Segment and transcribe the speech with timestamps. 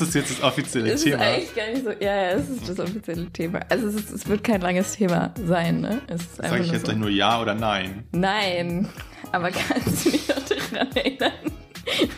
[0.00, 1.16] Ist das jetzt das offizielle ist Thema?
[1.24, 1.90] Es eigentlich gar nicht so.
[1.90, 3.60] Ja, ja, es ist das offizielle Thema.
[3.68, 6.00] Also es, ist, es wird kein langes Thema sein, ne?
[6.06, 6.84] Es ist Sag ich jetzt so.
[6.86, 8.04] gleich nur ja oder nein?
[8.12, 8.88] Nein,
[9.32, 11.32] aber kannst du dich noch daran erinnern?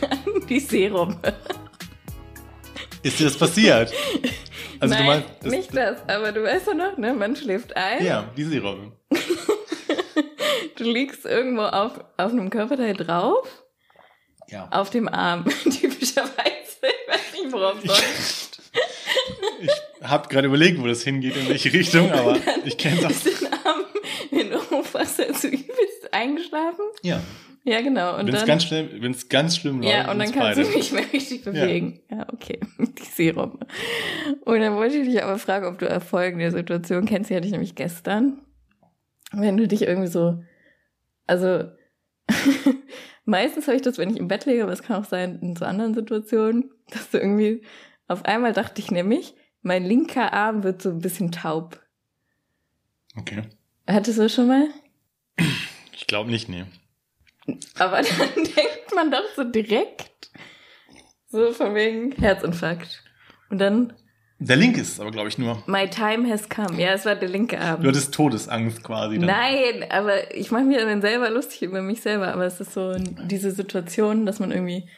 [0.09, 1.17] An die Serum.
[3.01, 3.91] Ist dir das passiert?
[4.79, 7.13] Also Nein, du meinst, das, nicht das, aber du weißt doch noch, ne?
[7.13, 8.05] Man schläft ein.
[8.05, 8.91] Ja, die Serum.
[10.77, 13.47] Du liegst irgendwo auf, auf einem Körperteil drauf,
[14.49, 14.67] Ja.
[14.71, 15.45] auf dem Arm.
[15.63, 16.60] Typischerweise.
[17.41, 18.61] Ich nicht, worauf sonst.
[19.61, 23.25] Ich habe gerade überlegt, wo das hingeht, in welche Richtung, aber ich kenne das.
[23.25, 23.85] Ist den Arm
[24.31, 26.85] in Hochwasser zu übelst eingeschlafen?
[27.03, 27.21] Ja.
[27.63, 28.17] Ja, genau.
[28.17, 30.57] Und Wenn es dann, ganz schlimm, wenn es ganz schlimm läuft, ja, und dann kannst
[30.57, 30.63] beide.
[30.63, 31.99] du nicht mehr richtig bewegen.
[32.09, 32.59] Ja, okay.
[32.79, 33.59] Die Serum.
[34.45, 37.29] Und dann wollte ich dich aber fragen, ob du Erfolg in der Situation kennst.
[37.29, 38.41] Die hatte ich nämlich gestern.
[39.31, 40.41] Wenn du dich irgendwie so,
[41.27, 41.65] also
[43.25, 45.55] meistens habe ich das, wenn ich im Bett liege, aber es kann auch sein in
[45.55, 47.63] so anderen Situationen, dass du irgendwie,
[48.07, 51.79] auf einmal dachte ich nämlich, mein linker Arm wird so ein bisschen taub.
[53.17, 53.43] Okay.
[53.87, 54.67] Hattest du das schon mal?
[55.93, 56.65] Ich glaube nicht, nee.
[57.77, 60.31] Aber dann denkt man doch so direkt,
[61.27, 63.03] so von wegen Herzinfarkt.
[63.49, 63.93] Und dann,
[64.39, 65.61] Der Link ist es aber, glaube ich, nur.
[65.67, 66.79] my time has come.
[66.81, 67.83] Ja, es war der linke Du Arm.
[67.85, 69.17] hattest Todesangst quasi.
[69.17, 69.27] Dann.
[69.27, 72.33] Nein, aber ich mache mir dann selber lustig über mich selber.
[72.33, 74.89] Aber es ist so diese Situation, dass man irgendwie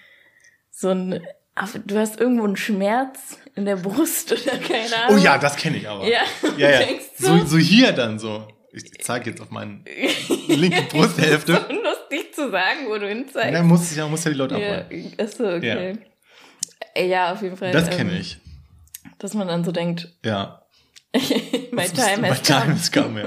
[0.69, 5.23] so ein, ach, du hast irgendwo einen Schmerz in der Brust oder keine Oh Ahnung.
[5.23, 6.05] ja, das kenne ich aber.
[6.07, 6.21] Ja,
[6.57, 6.87] ja, ja.
[7.17, 8.47] So, so hier dann so.
[8.71, 9.81] Ich zeige jetzt auf meine
[10.47, 11.53] linke Brusthälfte.
[11.53, 13.53] so lustig zu sagen, wo du hinzeigst.
[13.53, 15.13] Dann muss ich ja, muss ja die Leute Ja, abholen.
[15.19, 15.97] achso, okay.
[16.97, 17.33] Ja.
[17.33, 17.71] auf jeden Fall.
[17.71, 18.37] Das ähm, kenne ich.
[19.19, 20.63] Dass man dann so denkt, Ja.
[21.13, 21.19] my
[21.75, 22.73] Das ist- time my has time come.
[22.73, 23.21] has come,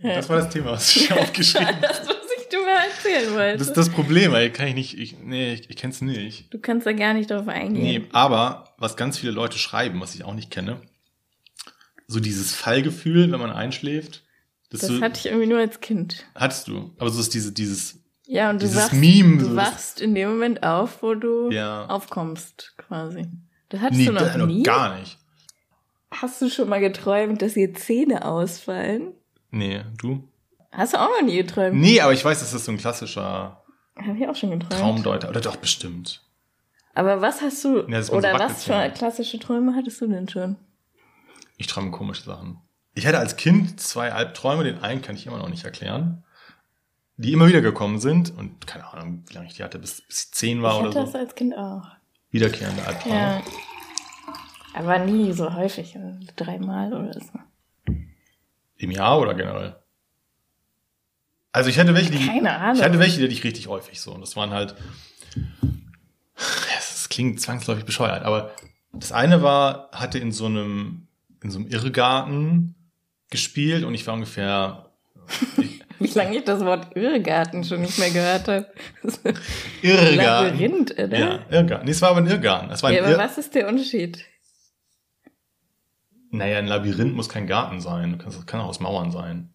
[0.00, 0.14] ja.
[0.14, 2.17] Das war das Thema, was ich aufgeschrieben habe.
[2.50, 3.58] Das, was dir mal erzählen wollte.
[3.58, 4.50] Das ist das Problem, ey.
[4.50, 6.52] Kann ich nicht, ich, nee, ich, ich kenn's nicht.
[6.52, 8.06] du kannst da gar nicht drauf Nee, eingehen.
[8.12, 10.80] aber was ganz viele Leute schreiben, was ich auch nicht kenne,
[12.06, 14.24] so dieses Fallgefühl, wenn man einschläft,
[14.70, 16.24] das, das so, hatte ich irgendwie nur als Kind.
[16.34, 16.94] hattest du.
[16.98, 20.14] Aber so ist diese, dieses, Ja, und du Dieses wachst, Meme, du das- wachst in
[20.14, 21.86] dem Moment auf, wo du Ja.
[21.86, 23.26] aufkommst, quasi.
[23.70, 24.62] Das hattest nee, du noch da- noch nie?
[24.62, 25.18] gar nicht.
[26.10, 29.12] Hast du schon mal geträumt, dass dir Zähne ausfallen?
[29.50, 30.26] Nee, du?
[30.78, 31.76] Hast du auch noch nie geträumt?
[31.76, 33.64] Nee, aber ich weiß, das so ein klassischer
[33.96, 34.80] Habe ich auch schon geträumt.
[34.80, 36.22] Traumdeuter, oder doch bestimmt.
[36.94, 38.94] Aber was hast du, Ja, das oder was für Wackelzähne.
[38.94, 40.56] klassische Träume hattest du denn schon?
[41.56, 42.60] Ich träume komische Sachen.
[42.94, 46.22] Ich hatte als Kind zwei Albträume, den einen kann ich immer noch nicht erklären,
[47.16, 50.26] die immer wieder gekommen sind und keine Ahnung, wie lange ich die hatte, bis, bis
[50.26, 51.04] ich zehn war ich oder hatte so.
[51.06, 51.86] das als Kind auch.
[52.30, 53.16] Wiederkehrende Albträume.
[53.16, 53.42] Ja.
[54.74, 57.94] Aber nie so häufig, also dreimal oder so.
[58.76, 59.74] Im Jahr oder generell?
[61.52, 62.76] Also ich hatte welche, die, Keine Ahnung.
[62.76, 64.12] ich hatte welche, die ich richtig häufig so.
[64.12, 64.74] Und das waren halt,
[66.78, 68.52] es klingt zwangsläufig bescheuert, aber
[68.92, 71.08] das eine war, hatte in so einem,
[71.42, 72.74] in so einem Irrgarten
[73.30, 74.88] gespielt und ich war ungefähr
[75.98, 78.66] Wie lange ich das Wort Irrgarten schon nicht mehr gehört habe.
[79.82, 80.16] Irrgarten.
[80.16, 81.18] Labyrinth, oder?
[81.18, 81.86] Ja, Irrgarten.
[81.86, 82.70] Nee, es war aber ein Irrgarten.
[82.70, 84.24] Es war ein Ja, aber Irr was ist der Unterschied?
[86.30, 88.22] Naja, ein Labyrinth muss kein Garten sein.
[88.24, 89.52] Das kann auch aus Mauern sein.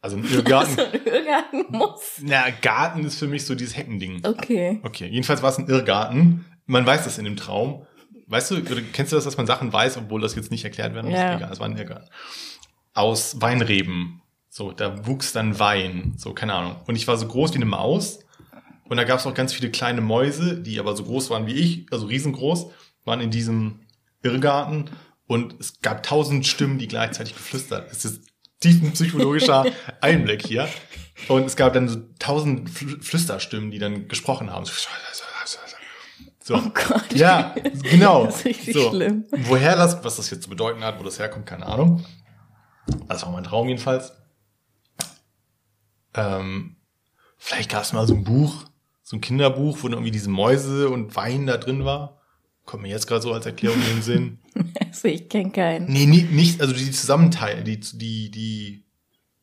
[0.00, 0.76] Also ein Irrgarten.
[0.76, 2.20] So ein Irrgarten muss.
[2.22, 4.24] Na, Garten ist für mich so dieses Heckending.
[4.24, 4.80] Okay.
[4.82, 6.44] Okay, jedenfalls war es ein Irrgarten.
[6.66, 7.86] Man weiß das in dem Traum.
[8.28, 10.94] Weißt du, oder kennst du das, dass man Sachen weiß, obwohl das jetzt nicht erklärt
[10.94, 11.18] werden muss?
[11.18, 11.36] Ja.
[11.36, 12.08] Egal, es war ein Irrgarten.
[12.92, 14.22] Aus Weinreben.
[14.48, 16.14] So, da wuchs dann Wein.
[16.16, 16.76] So, keine Ahnung.
[16.86, 18.20] Und ich war so groß wie eine Maus.
[18.88, 21.54] Und da gab es auch ganz viele kleine Mäuse, die aber so groß waren wie
[21.54, 22.70] ich, also riesengroß,
[23.04, 23.80] waren in diesem
[24.22, 24.90] Irrgarten.
[25.26, 27.90] Und es gab tausend Stimmen, die gleichzeitig geflüstert.
[27.90, 28.22] Es ist
[28.60, 29.64] tiefen psychologischer
[30.00, 30.68] Einblick hier.
[31.28, 34.64] Und es gab dann so tausend Fl- Flüsterstimmen, die dann gesprochen haben.
[36.42, 36.54] So.
[36.54, 37.12] Oh Gott.
[37.12, 38.26] Ja, genau.
[38.26, 38.90] Das ist richtig so.
[38.90, 39.24] schlimm.
[39.32, 42.04] Woher das, was das jetzt zu bedeuten hat, wo das herkommt, keine Ahnung.
[43.08, 44.12] Das war mein Traum jedenfalls.
[46.14, 46.76] Ähm,
[47.36, 48.64] vielleicht gab es mal so ein Buch,
[49.02, 52.15] so ein Kinderbuch, wo dann irgendwie diese Mäuse und Wein da drin war.
[52.66, 54.38] Kommt mir jetzt gerade so als Erklärung in den Sinn.
[54.78, 55.92] Also ich kenne keinen.
[55.92, 58.84] Nee, nie, nicht, also die Zusammenteile, die, die, die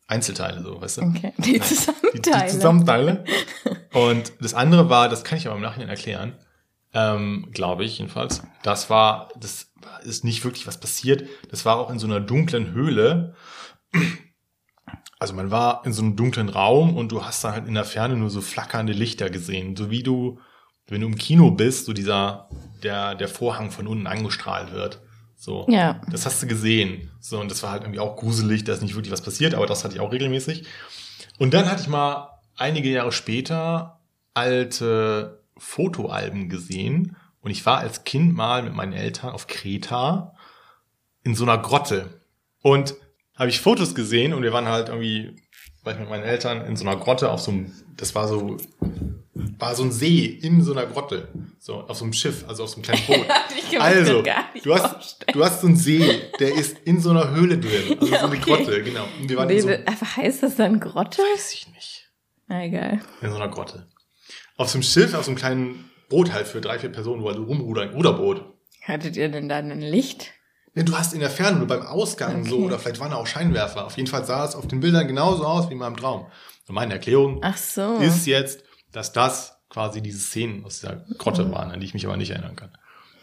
[0.08, 1.02] Einzelteile, so, weißt du?
[1.04, 1.34] Okay.
[1.38, 2.46] Die Die, Zusammenteile.
[2.46, 3.24] die Zusammenteile.
[3.94, 6.34] Und das andere war, das kann ich aber im Nachhinein erklären,
[6.94, 8.42] ähm, glaube ich jedenfalls.
[8.64, 9.72] Das war, das
[10.04, 11.28] ist nicht wirklich was passiert.
[11.52, 13.36] Das war auch in so einer dunklen Höhle.
[15.20, 17.86] Also man war in so einem dunklen Raum und du hast dann halt in der
[17.86, 20.40] Ferne nur so flackernde Lichter gesehen, so wie du,
[20.88, 22.50] wenn du im Kino bist, so dieser,
[22.84, 25.02] der, der Vorhang von unten angestrahlt wird.
[25.36, 25.66] So.
[25.70, 26.02] Ja.
[26.10, 27.10] Das hast du gesehen.
[27.20, 29.66] So, und das war halt irgendwie auch gruselig, da ist nicht wirklich was passiert, aber
[29.66, 30.66] das hatte ich auch regelmäßig.
[31.40, 34.00] Und dann hatte ich mal einige Jahre später
[34.34, 40.34] alte Fotoalben gesehen, Und ich war als Kind mal mit meinen Eltern auf Kreta
[41.24, 42.22] in so einer Grotte.
[42.62, 42.96] Und
[43.36, 45.36] habe ich Fotos gesehen und wir waren halt irgendwie,
[45.84, 48.58] war ich mit meinen Eltern in so einer Grotte auf so einem, das war so,
[49.60, 51.28] war so ein See in so einer Grotte.
[51.60, 53.82] So, auf so einem Schiff, also auf so einem kleinen Boot.
[53.82, 55.34] Also, du hast, vorstellen.
[55.34, 57.98] du hast so einen See, der ist in so einer Höhle drin.
[58.00, 58.56] Also Ja, so eine okay.
[58.56, 59.06] Grotte, genau.
[59.20, 61.22] Und wir waren in so, einfach heißt das dann Grotte?
[61.22, 62.10] weiß ich nicht.
[62.48, 63.02] Na egal.
[63.22, 63.88] In so einer Grotte.
[64.58, 67.28] Auf so einem Schiff, auf so einem kleinen Boot halt für drei, vier Personen, wo
[67.28, 68.44] halt rumrudern, Ruderboot.
[68.84, 70.32] Hattet ihr denn da ein Licht?
[70.76, 72.66] Ja, du hast in der Ferne beim Ausgang so, Okay.
[72.66, 73.86] oder vielleicht waren da auch Scheinwerfer.
[73.86, 76.26] Auf jeden Fall sah es auf den Bildern genauso aus wie in meinem Traum.
[76.68, 77.98] Und meine Erklärung Ach so.
[77.98, 81.06] ist jetzt, dass das quasi diese Szenen aus dieser.
[81.18, 82.72] Grotte waren, an die ich mich aber nicht erinnern kann.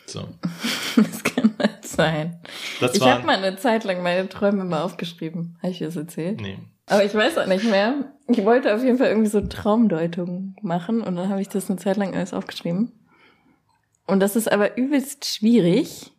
[0.06, 0.28] So.
[0.96, 2.40] das kann halt sein.
[2.80, 5.56] Das Ich habe mal eine Zeit lang meine Träume mal aufgeschrieben.
[5.62, 6.40] Habe ich dir das erzählt?
[6.40, 6.58] nee.
[6.86, 8.12] Aber ich weiß auch nicht mehr.
[8.26, 11.78] Ich wollte auf jeden Fall irgendwie so Traumdeutungen machen und dann habe ich das eine
[11.78, 12.90] Zeit lang alles aufgeschrieben.
[14.08, 16.10] Und das ist aber übelst schwierig.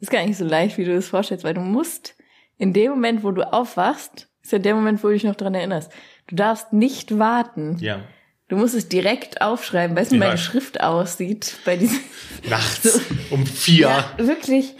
[0.00, 2.14] Ist gar nicht so leicht, wie du das vorstellst, weil du musst
[2.56, 5.54] in dem Moment, wo du aufwachst, ist ja der Moment, wo du dich noch dran
[5.54, 5.90] erinnerst.
[6.26, 7.76] Du darfst nicht warten.
[7.80, 8.00] Ja.
[8.48, 9.96] Du musst es direkt aufschreiben.
[9.96, 10.26] Weißt du, wie Ja.
[10.26, 11.98] meine Schrift aussieht bei diesem.
[12.48, 13.00] Nachts
[13.30, 13.88] um vier.
[13.88, 14.74] Ja, wirklich.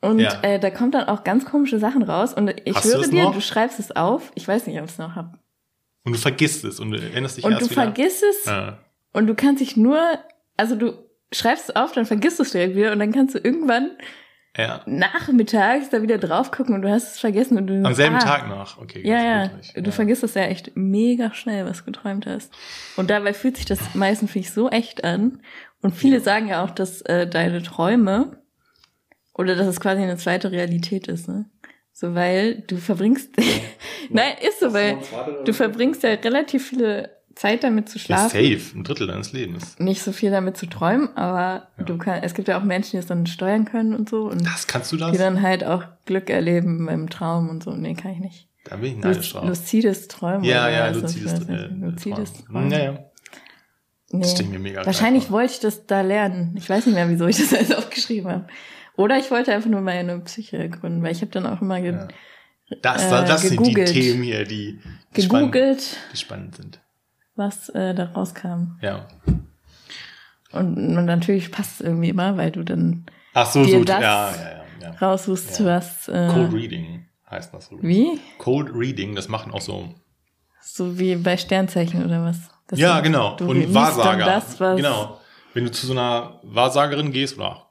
[0.00, 0.40] Und Ja.
[0.42, 2.34] äh, da kommt dann auch ganz komische Sachen raus.
[2.34, 3.34] Und ich Hast du höre dir, noch?
[3.34, 4.32] du schreibst es auf.
[4.34, 5.38] Ich weiß nicht, ob ich es noch hab.
[6.04, 7.82] Und du vergisst es und du erinnerst dich Und erst du wieder.
[7.82, 8.78] vergisst es Ja.
[9.12, 10.00] und du kannst dich nur,
[10.56, 10.94] also du
[11.34, 13.90] schreibst es auf, dann vergisst du es direkt wieder und dann kannst du irgendwann
[14.56, 14.82] ja.
[14.86, 18.20] nachmittags da wieder drauf gucken und du hast es vergessen und du Am selben ah,
[18.20, 18.78] Tag noch.
[18.78, 19.06] Okay.
[19.06, 19.82] Ja, ganz ja.
[19.82, 22.52] Du vergisst es ja echt mega schnell, was du geträumt hast.
[22.96, 25.42] Und dabei fühlt sich das meistens finde ich so echt an.
[25.82, 28.38] Und viele sagen ja auch, dass äh, deine Träume
[29.34, 31.50] oder dass es quasi eine zweite Realität ist, ne?
[31.96, 33.36] So, weil du verbringst,
[34.10, 34.98] nein, ist so, weil
[35.44, 38.30] du verbringst ja relativ viele Zeit damit zu Ja, schlafen.
[38.30, 38.78] safe.
[38.78, 39.78] Ein Drittel deines Lebens.
[39.78, 41.84] Nicht so viel damit zu träumen, aber Ja.
[41.84, 44.44] du kannst, es gibt ja auch Menschen, die es dann steuern können und so und
[44.46, 45.12] Das kannst du das?
[45.12, 47.72] die dann halt auch Glück erleben im Traum und so.
[47.74, 48.48] Nee, kann ich nicht.
[48.64, 49.46] Da bin ich neidisch drauf.
[49.46, 50.44] lucides Träumen.
[50.44, 52.70] Ja, ja, was, luzides, äh, luzides Träumen.
[52.70, 52.98] Ja, ja.
[54.10, 54.20] Nee.
[54.22, 56.54] Das ich mir mega Wahrscheinlich wollte ich das da lernen.
[56.56, 58.46] Ich weiß nicht mehr, wieso ich das alles aufgeschrieben habe.
[58.96, 61.92] Oder ich wollte einfach nur meine Psyche gründen, weil ich habe dann auch immer ge
[61.92, 62.08] Ja.
[62.80, 63.92] Das, äh, das sind die gegoogelt.
[63.92, 64.80] Themen hier, die,
[65.16, 66.80] die, spannend, gegoogelt, die spannend sind.
[67.36, 68.78] Was äh, da rauskam.
[68.80, 69.06] Ja.
[70.52, 73.84] Und, und natürlich passt es irgendwie immer, weil du dann Ach so, Dir so.
[73.84, 74.90] das ja, ja, ja, ja.
[75.00, 75.66] raussuchst, Ja.
[75.66, 77.78] was äh, Cold Reading heißt das so.
[77.82, 78.20] wie?
[78.38, 79.92] Cold Reading, das machen auch so.
[80.62, 82.38] So wie bei Sternzeichen oder was?
[82.68, 83.36] Das ja, du- genau.
[83.38, 84.24] Und Wahrsager.
[84.24, 85.20] Das, genau.
[85.52, 87.66] Wenn du zu so einer Wahrsagerin gehst oder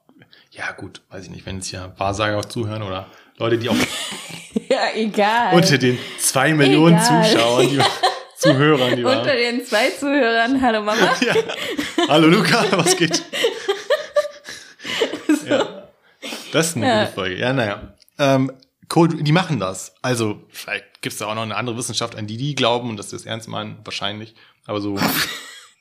[0.50, 3.06] ja gut, weiß ich nicht, wenn jetzt hier Wahrsager auch zuhören oder
[3.38, 3.74] Leute, die auch
[4.68, 5.54] Ja, egal.
[5.54, 7.24] unter den zwei Millionen Egal.
[7.24, 7.78] Zuschauern, die
[8.44, 9.36] Zuhörern, die Unter waren.
[9.36, 11.14] den zwei Zuhörern, hallo Mama.
[11.20, 11.34] Ja.
[12.08, 13.22] Hallo Luca, was geht?
[15.48, 15.88] ja.
[16.52, 17.00] Das ist eine Ja.
[17.04, 17.36] gute Folge.
[17.36, 17.94] Ja, naja.
[18.18, 18.52] Ähm,
[18.88, 19.94] Code, die machen das.
[20.02, 22.96] Also, vielleicht gibt es da auch noch eine andere Wissenschaft, an die die glauben und
[22.96, 24.34] dass sie das ernst meinen, wahrscheinlich.
[24.66, 24.98] Aber so,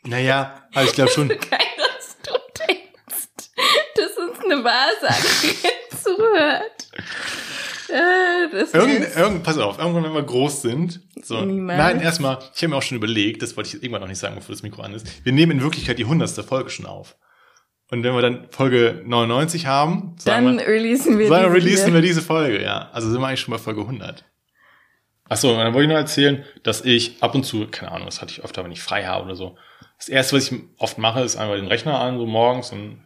[0.04, 1.28] naja, aber ich glaube schon.
[1.28, 1.40] Geil,
[1.78, 2.34] dass du
[2.68, 3.52] denkst,
[3.96, 5.56] dass uns eine Wahrsage
[6.04, 6.88] zuhört.
[7.90, 11.02] Äh, das Irgend, ist, irgend, pass auf, irgendwann, wenn wir groß sind.
[11.22, 11.78] So, Niemals.
[11.78, 14.36] nein, erstmal, ich habe mir auch schon überlegt, das wollte ich irgendwann noch nicht sagen,
[14.36, 15.26] bevor das Mikro an ist.
[15.26, 17.16] Wir nehmen in Wirklichkeit die hundertste Folge schon auf.
[17.90, 22.02] Und wenn wir dann Folge 99 haben, dann wir, releasen wir Sagen diese releasen wir
[22.02, 22.90] diese Folge, ja.
[22.92, 24.26] Also sind wir eigentlich schon bei Folge 100.
[25.30, 28.32] Achso, dann wollte ich nur erzählen, dass ich ab und zu, keine Ahnung, das hatte
[28.32, 29.58] ich öfter, wenn ich frei habe oder so.
[29.98, 32.98] Das erste, was ich oft mache, ist einmal den Rechner an, so morgens, und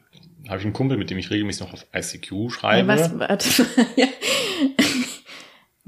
[0.42, 2.88] dann habe ich einen Kumpel, mit dem ich regelmäßig noch auf ICQ schreibe.
[2.88, 3.66] Was, warte,
[3.96, 4.08] ja.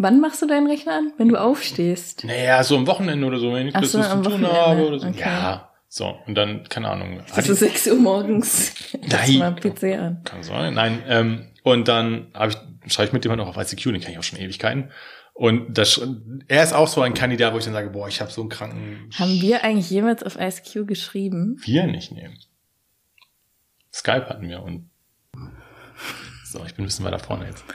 [0.01, 1.13] Wann machst du deinen Rechner an?
[1.17, 2.23] Wenn du aufstehst.
[2.23, 4.97] Naja, so am Wochenende oder so, wenn ich Ach nichts so, zu tun habe oder
[4.97, 5.07] so.
[5.07, 5.19] Okay.
[5.19, 6.17] Ja, so.
[6.25, 7.19] Und dann, keine Ahnung.
[7.35, 8.73] Das ist 6 Uhr morgens.
[9.09, 9.39] Nein.
[9.39, 10.21] mal PC an.
[10.23, 10.73] Kann sein.
[10.73, 14.13] Nein, ähm, und dann habe ich, schreibe ich mit dem noch auf ICQ, den kenne
[14.13, 14.89] ich auch schon Ewigkeiten.
[15.33, 15.99] Und das,
[16.47, 18.49] er ist auch so ein Kandidat, wo ich dann sage, boah, ich habe so einen
[18.49, 21.57] kranken Haben wir eigentlich jemals auf ICQ geschrieben?
[21.65, 22.37] Wir nicht nehmen.
[23.93, 24.89] Skype hatten wir und
[26.45, 27.65] so, ich bin ein bisschen weiter vorne jetzt.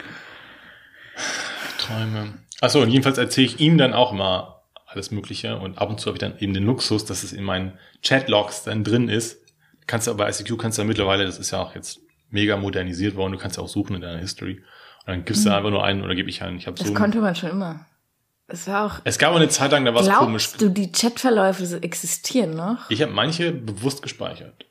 [1.86, 2.34] Träume.
[2.60, 6.06] Achso, und jedenfalls erzähle ich ihm dann auch immer alles Mögliche und ab und zu
[6.06, 9.42] habe ich dann eben den Luxus, dass es in meinen Chatlogs dann drin ist.
[9.86, 12.00] Kannst du aber bei ICQ kannst du ja mittlerweile, das ist ja auch jetzt
[12.30, 14.62] mega modernisiert worden, du kannst ja auch suchen in deiner History.
[15.06, 16.56] Und dann gibst du einfach nur einen oder gebe ich einen.
[16.56, 16.94] Ich habe Das so.
[16.94, 17.86] konnte man schon immer.
[18.46, 19.00] Es war auch.
[19.04, 20.52] Es gab auch eine Zeit lang, da war es komisch.
[20.52, 22.90] Du, die Chatverläufe existieren noch?
[22.90, 24.66] Ich habe manche bewusst gespeichert.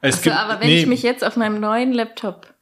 [0.00, 2.54] Es Achso, aber wenn nee, ich mich jetzt auf meinem neuen Laptop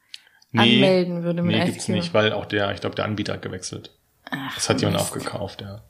[0.59, 1.67] anmelden würde mit nee, ICQ.
[1.73, 3.93] gibt's nicht, weil auch der, ich glaube, der Anbieter hat gewechselt.
[4.31, 5.83] Ach, Das hat jemand aufgekauft, ja.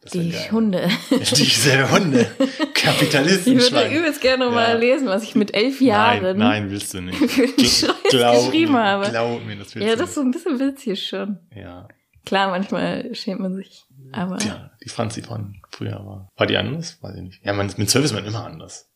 [0.00, 0.32] Das Die.
[0.50, 0.88] Hunde.
[1.10, 2.26] Diese Hunde.
[2.40, 3.56] Ich Kapitalisten.
[3.56, 4.76] würde übelst gerne mal Ja.
[4.76, 7.16] lesen, was ich mit elf Jahren Nein, nein, willst du nicht.
[7.30, 9.08] für einen Scheiß Glaub geschrieben habe.
[9.10, 11.38] Glaub mir, das willst Ja, das ist so ein bisschen witzig schon.
[11.54, 11.86] Ja.
[12.26, 13.84] Klar, manchmal schämt man sich.
[14.12, 16.28] Aber Tja, die Franzi von früher war.
[16.36, 16.98] War die anders?
[17.00, 17.44] Weiß ich nicht.
[17.44, 18.90] Ja, man, mit zwölf ist man immer anders.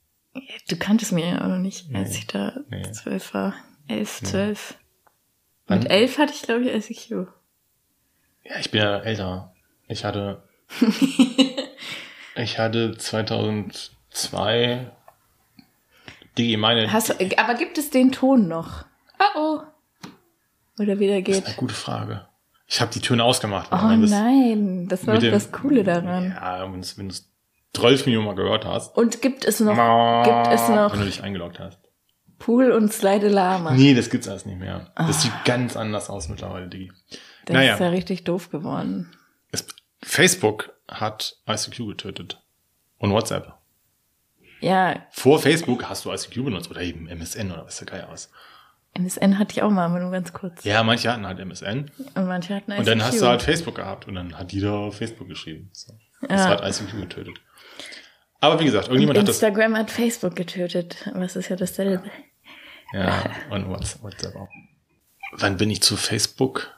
[0.69, 2.17] du kanntest mich ja auch noch nicht, als Nee.
[2.19, 2.91] ich da Nee.
[2.91, 3.55] zwölf war.
[3.89, 4.29] Elf, Nee.
[5.69, 7.27] Mit elf hatte ich, glaube ich, ICQ.
[8.45, 9.53] Ja, ich bin ja älter.
[9.89, 10.43] Ich hatte,
[12.37, 14.91] ich hatte 2002
[16.37, 16.93] die meine.
[16.93, 18.85] Hast du, aber gibt es den Ton noch?
[19.19, 19.61] Oh oh.
[20.79, 21.47] Oder wieder das ist geht.
[21.47, 22.27] eine gute Frage.
[22.69, 23.69] Ich habe die Töne ausgemacht.
[23.73, 26.31] Oh das- nein, das war doch dem- das Coole daran.
[26.31, 27.31] Ja, wenn du du's
[27.75, 28.97] 12 Millionen Mal gehört hast.
[28.97, 29.75] Und gibt es noch,
[30.25, 31.79] gibt es noch Wenn du dich eingeloggt hast.
[32.39, 33.73] Pool und Slide Lama?
[33.73, 34.91] Nee, das gibt's alles nicht mehr.
[34.97, 36.93] Das sieht ganz anders aus mittlerweile, Digi.
[37.47, 37.75] Das naja.
[37.75, 39.11] ist ja richtig doof geworden.
[39.53, 39.67] Es,
[40.03, 42.43] Facebook hat ICQ getötet.
[42.99, 43.55] Und WhatsApp.
[44.61, 48.31] Ja, Vor Facebook hast du ICQ benutzt oder eben MSN oder was der Geil aus.
[48.95, 50.65] MSN hatte ich auch mal, aber nur ganz kurz.
[50.65, 51.91] Ja, manche hatten halt MSN.
[52.15, 52.79] Und manche hatten ICQ.
[52.81, 55.69] Und dann hast du halt Facebook gehabt und dann hat jeder auf Facebook geschrieben.
[55.73, 55.93] So.
[56.23, 56.49] Das Ja.
[56.49, 57.37] hat ICQ getötet.
[58.47, 59.37] Aber wie gesagt, irgendjemand hat das.
[59.37, 60.97] Instagram hat Facebook getötet.
[61.13, 62.11] Aber es ist ja dasselbe.
[62.93, 64.49] Ja, und Whats- WhatsApp auch.
[65.33, 66.73] Wann bin ich zu Facebook?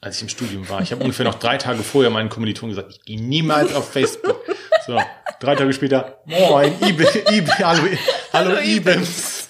[0.00, 0.80] Als ich im Studium war.
[0.80, 4.40] Ich habe ungefähr noch drei Tage vorher meinen Kommilitonen gesagt, ich gehe niemals auf Facebook.
[4.86, 4.98] So,
[5.40, 7.82] drei Tage später, moin, Ibe, Ibe, hallo,
[8.32, 9.48] hallo, Hallo, Ibens.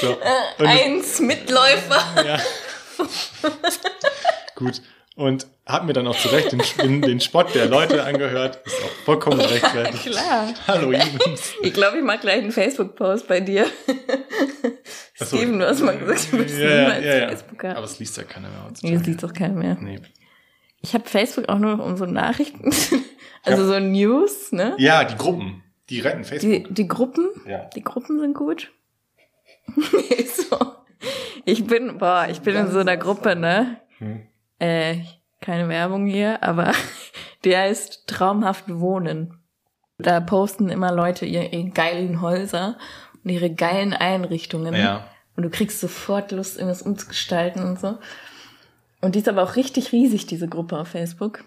[0.00, 0.18] So,
[0.58, 2.24] das- Eins Mitläufer.
[2.26, 2.38] ja.
[4.56, 4.82] Gut.
[5.14, 6.50] Und hab mir dann auch zu Recht
[6.82, 8.60] den, den, Spott der Leute angehört.
[8.64, 10.06] Ist auch vollkommen rechtfertigt.
[10.06, 10.54] Klar.
[10.66, 11.54] Hallo, Ibens.
[11.62, 13.66] Ich glaube, ich mache gleich einen Facebook-Post bei dir.
[15.20, 15.36] Ach so.
[15.36, 17.28] Steven, du hast mal gesagt, du bist Ja, ja, niemals ja, ja.
[17.28, 18.96] Facebook Aber es liest ja keiner mehr Nee, heutzutage.
[18.96, 19.76] das sieht doch keiner mehr.
[19.80, 20.00] Nee.
[20.80, 22.72] Ich habe Facebook auch nur noch um so Nachrichten.
[23.44, 24.74] Also so News, ne?
[24.78, 26.50] Ja, die Gruppen, die retten Facebook.
[26.68, 27.70] Die, die Gruppen, Ja.
[27.74, 28.72] die Gruppen sind gut.
[30.50, 30.74] so.
[31.44, 33.80] Ich bin, boah, ich bin in so einer Gruppe, ne?
[33.98, 34.22] Hm.
[34.58, 34.96] Äh,
[35.40, 36.72] keine Werbung hier, aber
[37.44, 39.34] die heißt Traumhaft Wohnen.
[39.98, 42.78] Da posten immer Leute ihre, ihre geilen Häuser
[43.24, 44.74] und ihre geilen Einrichtungen.
[44.74, 45.08] Ja.
[45.36, 47.98] Und du kriegst sofort Lust, irgendwas umzugestalten und so.
[49.00, 51.44] Und die ist aber auch richtig riesig, diese Gruppe auf Facebook.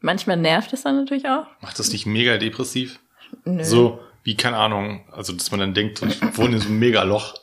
[0.00, 1.46] Manchmal nervt es dann natürlich auch.
[1.60, 3.00] Macht das nicht mega depressiv?
[3.44, 3.64] Nö.
[3.64, 7.34] So, wie, keine Ahnung, also, dass man dann denkt, ich wohne in so einem Megaloch.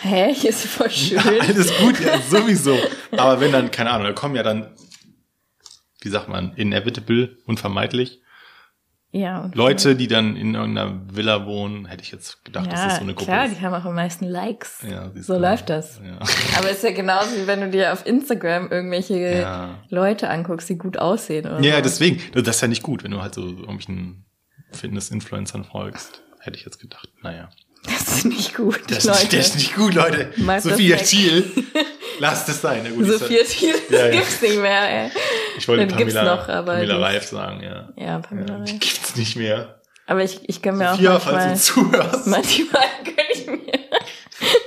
[0.00, 1.18] Hä, hier ist voll schön.
[1.18, 2.76] Alles gut, ja, sowieso.
[3.12, 4.74] Aber wenn dann, keine Ahnung, da kommen ja dann,
[6.00, 8.20] wie sagt man, inevitable, unvermeidlich,
[9.10, 12.82] Ja, und Leute, die dann in irgendeiner Villa wohnen, hätte ich jetzt gedacht, ja, dass
[12.84, 13.58] das so eine Gruppe klar, ist.
[13.58, 14.82] die haben auch am meisten Likes.
[14.88, 15.40] Ja, so du.
[15.40, 16.00] läuft das.
[16.04, 16.18] Ja.
[16.58, 19.78] Aber ist ja genauso, wie wenn du dir auf Instagram irgendwelche Ja.
[19.88, 21.46] Leute anguckst, die gut aussehen.
[21.46, 21.82] Oder ja, so.
[21.82, 24.24] deswegen, das ist ja nicht gut, wenn du halt so irgendwelchen
[24.72, 26.22] Fitness-Influencern folgst.
[26.40, 27.08] Hätte ich jetzt gedacht.
[27.22, 27.48] Naja.
[27.84, 29.18] Das ist nicht gut, Das, Leute.
[29.18, 30.32] Ist, das ist nicht gut, Leute.
[30.36, 30.96] Das Sophia.
[30.96, 31.50] Thiel.
[32.18, 32.84] Lasst es sein.
[32.94, 34.10] Gut, so ist ja- viel Thiel Ja, ja.
[34.10, 35.10] gibt's nicht mehr, ey.
[35.56, 37.88] Ich wollte gibt's Pamela, noch, aber Pamela Reif sagen, ja.
[37.96, 38.64] Ja, Pamela ja.
[38.64, 38.80] Die Reif.
[38.80, 39.80] gibt's nicht mehr.
[40.06, 42.26] Aber ich, ich kann mir Sophia, auch manchmal, falls du zuhörst.
[42.26, 43.78] manchmal gönn ich mir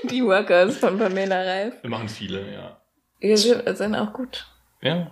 [0.09, 1.73] die Workouts von Pamela Reif.
[1.81, 2.77] Wir machen viele, ja.
[3.21, 4.47] Die sind sind auch gut.
[4.81, 5.11] Ja.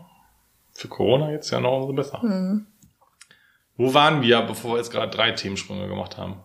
[0.74, 2.22] Für Corona jetzt ja noch umso besser.
[2.22, 2.66] Hm.
[3.76, 6.42] Wo waren wir, bevor wir jetzt gerade drei Themensprünge gemacht haben?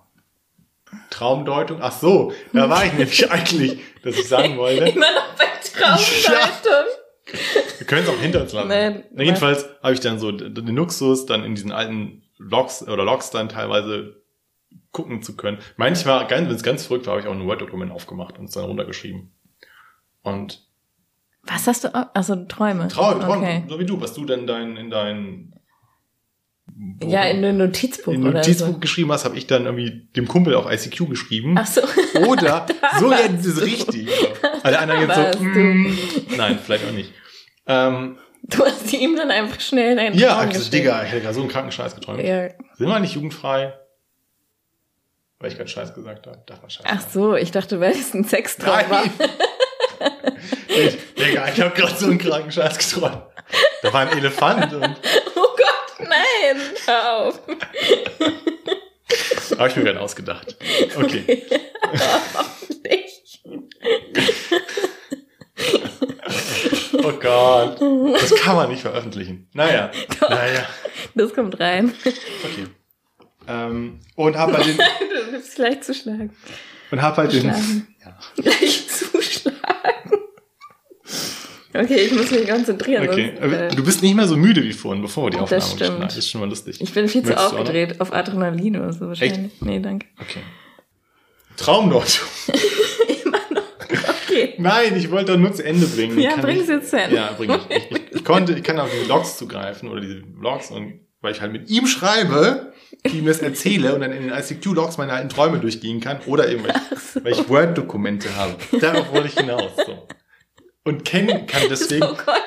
[1.10, 1.78] Traumdeutung?
[1.80, 4.84] Ach so, da war ich nämlich eigentlich, dass ich sagen wollte.
[4.90, 6.86] Immer noch bei Traumdeutung.
[7.78, 8.68] Wir können es auch hinter uns lassen.
[8.68, 13.30] Nein, jedenfalls habe ich dann so den Luxus, dann in diesen alten Logs oder Logs
[13.30, 14.22] dann teilweise
[14.92, 15.58] gucken zu können.
[15.76, 18.64] Manchmal, wenn es ganz verrückt war, habe ich auch ein Word-Dokument aufgemacht und es dann
[18.64, 19.32] runtergeschrieben.
[20.22, 20.66] Und
[21.42, 21.94] Was hast du?
[22.14, 22.88] Also Träume.
[22.88, 23.64] Traum, Traum, Okay.
[23.68, 25.54] so wie du, was du denn dein, in dein
[27.04, 28.78] Ja, in ein Notizbuch in oder Notizbuch so.
[28.78, 31.54] geschrieben hast, habe ich dann irgendwie dem Kumpel auf ICQ geschrieben.
[31.56, 31.82] Ach so.
[32.26, 32.66] Oder
[32.98, 33.64] so jetzt ist du.
[33.64, 34.08] richtig.
[34.64, 35.98] Alle anderen jetzt so, mm,
[36.36, 37.12] nein, vielleicht auch nicht.
[37.66, 40.70] Ähm, Du hast ihm dann einfach schnell deinen ja, Traum also, geschrieben.
[40.70, 42.22] Digga, ich hätte gerade so einen kranken Scheiß geträumt.
[42.22, 42.48] Ja.
[42.74, 43.72] Sind wir nicht jugendfrei?
[45.38, 46.42] Weil ich gerade Scheiß gesagt habe.
[46.44, 49.04] Darf man Scheiß Ach so, ich dachte, weil es ein Sextraum war.
[49.98, 50.28] Nein!
[50.68, 53.22] ich, Digga, ich habe gerade so einen kranken Scheiß geträumt.
[53.82, 54.96] Da war ein Elefant und
[56.42, 56.60] nein!
[56.86, 57.40] Hör auf.
[59.58, 60.56] habe ich mir gerade ausgedacht.
[60.96, 61.42] Okay.
[62.90, 63.40] Nicht.
[66.94, 67.80] Oh Gott.
[68.20, 69.48] Das kann man nicht veröffentlichen.
[69.52, 69.90] Naja.
[70.20, 70.30] Doch.
[70.30, 70.66] Naja.
[71.14, 71.94] Das kommt rein.
[72.04, 72.66] Okay.
[73.46, 74.76] Ähm, und hab halt den,
[75.26, 76.34] Du bist gleich zuschlagen.
[76.90, 78.18] und hab halt den, ja.
[78.36, 80.20] Gleich zuschlagen.
[81.76, 83.08] Okay, ich muss mich konzentrieren.
[83.08, 83.32] Okay.
[83.40, 85.62] Sonst, äh, Du bist nicht mehr so müde wie vorhin, bevor wir die Das Aufnahme
[85.62, 85.78] stimmt.
[85.80, 86.08] gestartet.
[86.08, 86.80] Das ist schon mal lustig.
[86.80, 87.58] ich bin viel zu Möchtest noch?
[87.60, 89.50] aufgedreht, auf Adrenalin oder so wahrscheinlich.
[89.60, 90.06] Nee, danke.
[90.20, 90.40] Okay.
[91.56, 92.26] Traumdeutung.
[93.24, 93.62] Immer noch.
[94.28, 94.54] Okay.
[94.58, 96.18] Nein, ich wollte doch nur zu Ende bringen.
[96.18, 97.16] Ja, bring's ich- jetzt zu Ende.
[97.16, 97.76] Ja, bring ich.
[97.76, 98.12] ich, ich.
[98.16, 101.52] Ich konnte, ich kann auf die Vlogs zugreifen oder diese Vlogs und weil ich halt
[101.52, 102.72] mit ihm schreibe,
[103.10, 106.64] ihm das erzähle und dann in den ICQ-Logs meine alten Träume durchgehen kann oder eben,
[106.64, 106.74] weil
[107.32, 107.42] ich, so.
[107.42, 108.54] ich Word-Dokumente habe.
[108.80, 109.70] Darauf wollte ich hinaus.
[109.86, 110.06] So.
[110.84, 112.42] Und Ken kann deswegen, Oh Gott.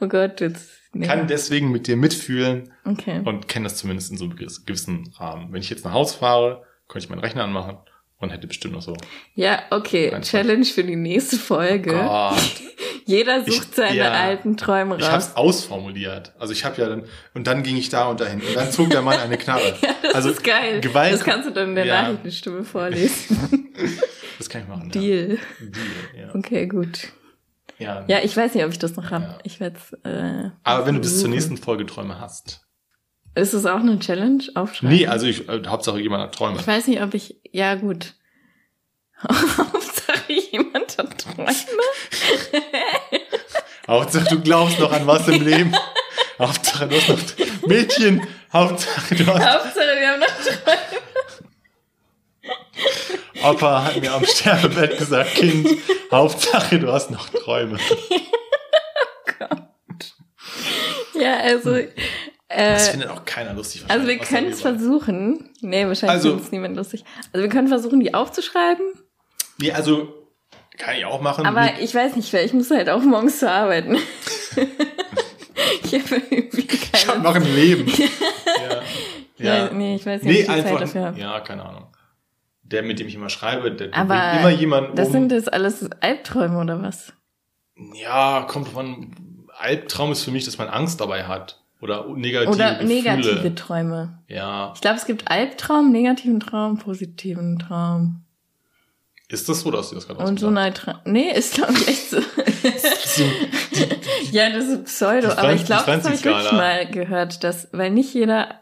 [0.00, 0.70] Oh Gott, jetzt.
[0.94, 1.06] Nee.
[1.06, 3.22] kann deswegen mit dir mitfühlen okay.
[3.24, 5.50] und kenne das zumindest in so einem gewissen Rahmen.
[5.50, 7.78] Wenn ich jetzt nach Hause fahre, könnte ich meinen Rechner anmachen
[8.18, 8.94] und hätte bestimmt noch so.
[9.34, 10.12] Ja, okay.
[10.12, 10.28] Einfach.
[10.28, 11.92] Challenge für die nächste Folge.
[11.94, 12.36] Gott.
[13.06, 14.10] Jeder sucht Ich- seine ja.
[14.12, 15.10] alten Träume Ich raus.
[15.12, 16.34] hab's ausformuliert.
[16.38, 18.90] Also ich habe ja dann und dann ging ich da und dahin und dann zog
[18.90, 19.74] der Mann eine Knarre.
[19.82, 20.80] Ja, das also ist geil.
[20.82, 21.14] Gewalt.
[21.14, 22.02] Das kannst du dann in der Ja.
[22.02, 23.72] Nachrichtenstimme vorlesen.
[24.36, 24.90] das kann ich machen.
[24.90, 25.38] Deal.
[25.60, 25.66] Ja.
[25.66, 26.26] Deal.
[26.28, 26.34] Ja.
[26.34, 27.08] Okay, gut.
[27.78, 28.04] Ja.
[28.06, 29.24] Ja, ich weiß nicht, ob ich das noch habe.
[29.24, 29.38] Ja.
[29.44, 32.66] Ich werde äh, Aber wenn du bis zur nächsten Folge Träume hast.
[33.34, 34.44] Ist es auch eine Challenge?
[34.54, 34.94] Aufschreiben?
[34.94, 36.58] Nee, also ich, äh, Hauptsache jemand hat Träume.
[36.60, 37.36] Ich weiß nicht, ob ich.
[37.50, 38.14] Ja, gut.
[39.28, 41.50] Hauptsache jemand hat Träume.
[43.88, 45.74] Hauptsache du glaubst noch an was im Leben.
[46.38, 48.26] Hauptsache du hast noch Mädchen.
[48.52, 49.44] Hauptsache du hast.
[49.44, 50.78] Hauptsache wir haben noch Träume.
[53.44, 55.68] Opa hat mir am Sterbebett gesagt, Kind.
[56.10, 57.78] Hauptsache du hast noch Träume.
[61.14, 61.76] Ja, also.
[62.48, 63.84] Das Äh, findet auch keiner lustig.
[63.88, 65.50] also wir können es versuchen.
[65.60, 67.04] Nee, wahrscheinlich Also- findet es niemand lustig.
[67.32, 68.84] Also wir können versuchen, die aufzuschreiben.
[69.58, 70.12] Nee, also
[70.76, 71.46] kann ich auch machen.
[71.46, 73.96] Aber Mit- ich weiß nicht, weil ich muss halt auch morgens zur arbeiten.
[74.56, 77.86] ich habe irgendwie ich habe keine noch ein Leben.
[79.38, 79.56] ja.
[79.66, 79.70] ja.
[79.72, 80.80] Nee, ich weiß nicht, Nee, die Zeit einfach.
[80.80, 81.20] dafür habe.
[81.20, 81.86] Ja, keine Ahnung.
[82.72, 85.12] Der, mit dem ich immer schreibe, der, der Aber bringt immer jemanden Das um.
[85.12, 87.12] sind jetzt alles Albträume oder was?
[87.94, 89.14] ja, kommt von.
[89.58, 91.60] Albtraum ist für mich, dass man Angst dabei hat.
[91.80, 92.88] Oder negative Oder Gefühle.
[93.02, 94.18] negative Träume.
[94.28, 94.72] Ja.
[94.74, 98.24] Ich glaube, es gibt Albtraum, negativen Traum, positiven Traum.
[99.28, 101.00] Ist das so, dass du das gerade Und so ausgedacht neutral.
[101.04, 102.18] Nee, ist glaube ich echt so.
[104.30, 107.90] ja, das ist Pseudo, aber ich glaube, das habe ich wirklich mal gehört, dass, weil
[107.90, 108.60] nicht jeder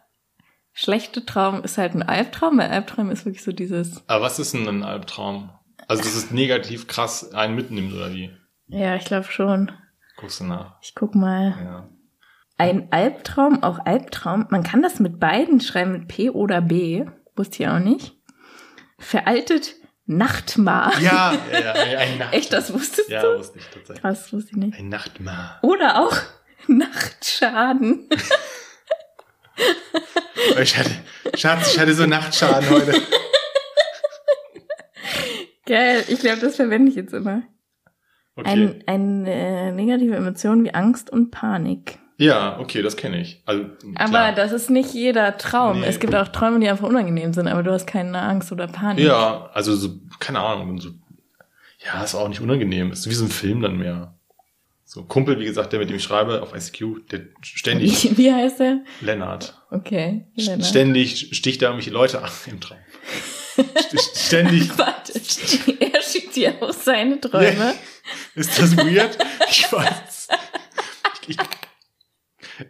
[0.80, 4.54] schlechte Traum ist halt ein Albtraum, weil Albtraum ist wirklich so dieses, aber was ist
[4.54, 5.50] denn ein Albtraum?
[5.88, 8.30] Also, dass es negativ krass einen mitnimmt, oder wie?
[8.68, 9.72] ja, ich glaube schon.
[10.16, 10.76] Guckst du nach.
[10.82, 11.54] Ich guck mal.
[11.62, 11.88] Ja.
[12.58, 17.62] Ein Albtraum, auch Albtraum, man kann das mit beiden schreiben, mit P oder B, wusste
[17.62, 18.14] ich auch nicht.
[18.98, 19.74] Veraltet
[20.06, 20.98] Nachtmar.
[21.00, 22.34] Ja, ja, ja, ein Nacht.
[22.34, 23.38] Echt, das wusstest Ja, du?
[23.38, 24.00] wusste ich tatsächlich.
[24.02, 24.78] Krass, wusste ich nicht.
[24.78, 25.58] Ein Nachtmar.
[25.62, 26.16] Oder auch
[26.68, 28.08] Nachtschaden.
[30.62, 30.90] Ich hatte,
[31.34, 32.94] Schatz, ich hatte so Nachtschaden heute.
[35.66, 37.42] Geil, ich glaube, das verwende ich jetzt immer.
[38.36, 38.48] Okay.
[38.48, 41.98] Ein, eine äh, negative Emotion wie Angst und Panik.
[42.16, 43.42] ja, okay, das kenne ich.
[43.46, 43.64] Also,
[43.96, 44.34] Aber klar.
[44.34, 45.80] das ist nicht jeder Traum.
[45.80, 45.86] Nee.
[45.86, 49.04] Es gibt auch Träume, die einfach unangenehm sind, aber du hast keine Angst oder Panik.
[49.04, 50.90] Ja, also so, keine Ahnung, so,
[51.84, 52.92] ja, ist auch nicht unangenehm.
[52.92, 54.18] Ist wie so ein Film dann mehr.
[54.92, 58.58] So, Kumpel, wie gesagt, der mit dem ich schreibe auf ICQ, der ständig, Wie, heißt
[58.58, 58.80] der?
[59.00, 60.26] Lennart, Okay.
[60.34, 60.66] Lennart.
[60.66, 62.78] ständig sticht da irgendwelche Leute an im Traum.
[63.56, 65.12] St- ständig, Warte,
[65.78, 67.74] er schickt dir auch seine Träume.
[68.34, 69.16] ist das weird?
[69.48, 70.26] Ich weiß.
[71.28, 71.38] Ich, ich,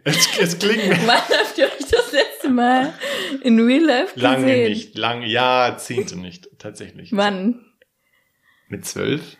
[0.03, 2.93] es, es klingt mir Wann habt ihr euch das letzte Mal
[3.41, 4.21] in Real Life gesehen?
[4.21, 7.09] lange nicht, lange, Jahrzehnte nicht, tatsächlich.
[7.13, 7.65] Wann?
[8.67, 9.37] Mit zwölf?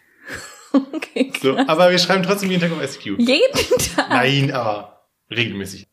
[0.93, 3.19] Okay, So, aber wir schreiben trotzdem jeden Tag auf ICQ.
[3.19, 4.09] Jeden Tag.
[4.09, 5.87] Nein, aber regelmäßig.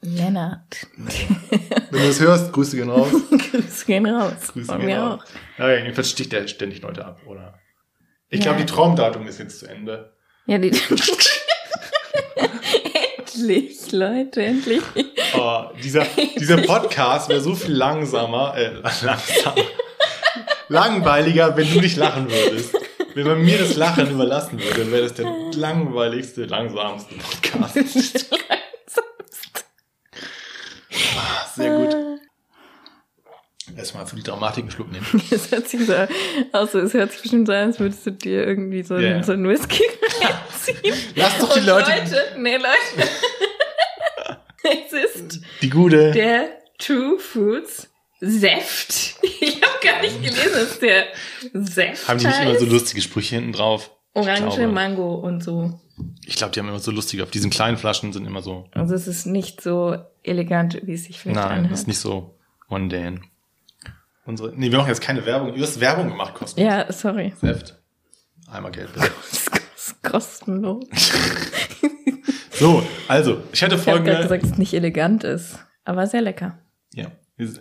[0.00, 0.86] Lennart.
[0.96, 3.08] Wenn du das hörst, Grüße gehen raus.
[3.50, 4.32] Grüße gehen raus.
[4.52, 5.20] Grüße Von gehen mir raus.
[5.22, 5.60] auch.
[5.60, 7.54] Ja, jedenfalls sticht der ständig Leute ab, oder?
[8.28, 8.44] Ich Ja.
[8.52, 10.12] glaube, die Traumdatum ist jetzt zu Ende.
[10.46, 10.70] Ja, die.
[13.24, 14.82] endlich, Leute, endlich.
[15.36, 16.04] Oh, dieser,
[16.38, 19.54] dieser Podcast wäre so viel langsamer, äh, langsamer,
[20.68, 22.74] langweiliger, wenn du nicht lachen würdest.
[23.14, 27.76] Wenn man mir das Lachen überlassen würde, wäre das der langweiligste, langsamste Podcast.
[31.16, 31.96] Ah, Sehr gut.
[33.76, 35.06] Erstmal für die Dramatik einen Schluck nehmen.
[35.30, 35.94] Es hört sich so
[36.52, 39.22] aus, es hört sich bestimmt so an, als würdest du dir irgendwie so, Ja.
[39.22, 39.82] so einen Whisky
[40.20, 40.94] reinziehen.
[41.14, 43.10] Lass doch die Und Leute, Leute, nee, Leute.
[44.86, 46.10] es ist die gute.
[46.12, 47.88] der True Foods
[48.20, 49.16] Säft.
[49.40, 51.04] Ich gar nicht gelesen, dass der
[51.52, 53.90] Säft Haben die nicht immer so lustige Sprüche hinten drauf?
[54.14, 54.68] Orange, glaube.
[54.68, 55.80] Mango und so.
[56.26, 58.68] Ich glaube, die haben immer so lustige, auf diesen kleinen Flaschen sind immer so.
[58.72, 61.72] Also es ist nicht so elegant, wie es sich vielleicht Nein, anhört.
[61.72, 63.20] das ist nicht so mundane.
[64.24, 65.54] Unsere, nee, wir machen jetzt keine Werbung.
[65.54, 66.62] Du hast Werbung gemacht, Cosmo.
[66.62, 67.32] Ja, sorry.
[67.40, 67.78] Säft.
[68.50, 68.92] Einmal Geld.
[68.94, 69.10] bitte.
[70.02, 70.84] Kostenlos.
[72.54, 74.22] So, also, ich hatte Ich habe folgende.
[74.22, 76.58] gesagt, dass es nicht elegant ist, aber sehr lecker.
[76.94, 77.10] Ja,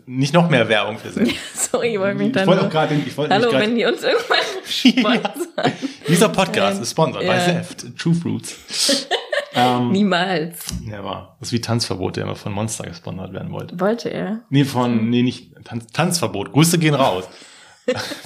[0.05, 1.37] nicht noch mehr Werbung für sich.
[1.53, 4.03] Sorry, ich wollte mich Ich dann wollte auch gerade, ich mich Hallo, wenn die uns
[4.03, 5.71] irgendwann sponsern.
[6.07, 6.83] Dieser Podcast Nein.
[6.83, 7.39] ist sponsored by Ja.
[7.39, 9.07] Zeft, True Fruits.
[9.53, 10.59] ähm, Niemals.
[10.89, 11.37] ja, war.
[11.39, 13.79] Das ist wie Tanzverbot, der immer von Monster gesponsert werden wollte.
[13.79, 14.41] Wollte er.
[14.49, 16.51] Nee, von, nee, nicht Tanz, Tanzverbot.
[16.53, 17.25] Grüße gehen raus.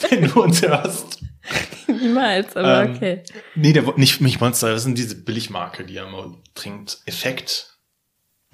[0.10, 1.20] Wenn du uns hörst.
[1.88, 3.24] Niemals, aber Ähm, okay.
[3.56, 7.00] Nee, der, nicht, nicht Monster, das sind diese Billigmarke, die er immer trinkt.
[7.06, 7.75] Effekt.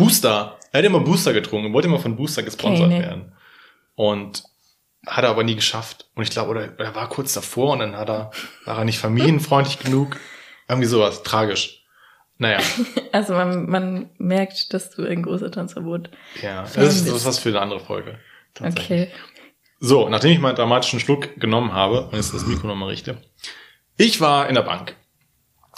[0.03, 0.57] Booster.
[0.71, 3.01] Er hat immer Booster getrunken, wollte immer von Booster gesponsert Okay, nee.
[3.03, 3.31] werden.
[3.95, 4.43] Und
[5.05, 6.07] hat er aber nie geschafft.
[6.15, 8.31] Und ich glaube, oder er war kurz davor und dann hat er,
[8.65, 10.17] war er nicht familienfreundlich genug.
[10.67, 11.23] Irgendwie sowas.
[11.23, 11.83] Tragisch.
[12.37, 12.59] Naja,
[13.11, 16.09] Also man, man merkt, dass du ein großer Tanzverbot.
[16.41, 16.63] ja.
[16.63, 18.17] Das ist, das ist was für eine andere Folge.
[18.59, 19.09] Okay.
[19.79, 23.17] So, nachdem ich meinen dramatischen Schluck genommen habe und jetzt das Mikro nochmal richte.
[23.97, 24.95] Ich war in der Bank.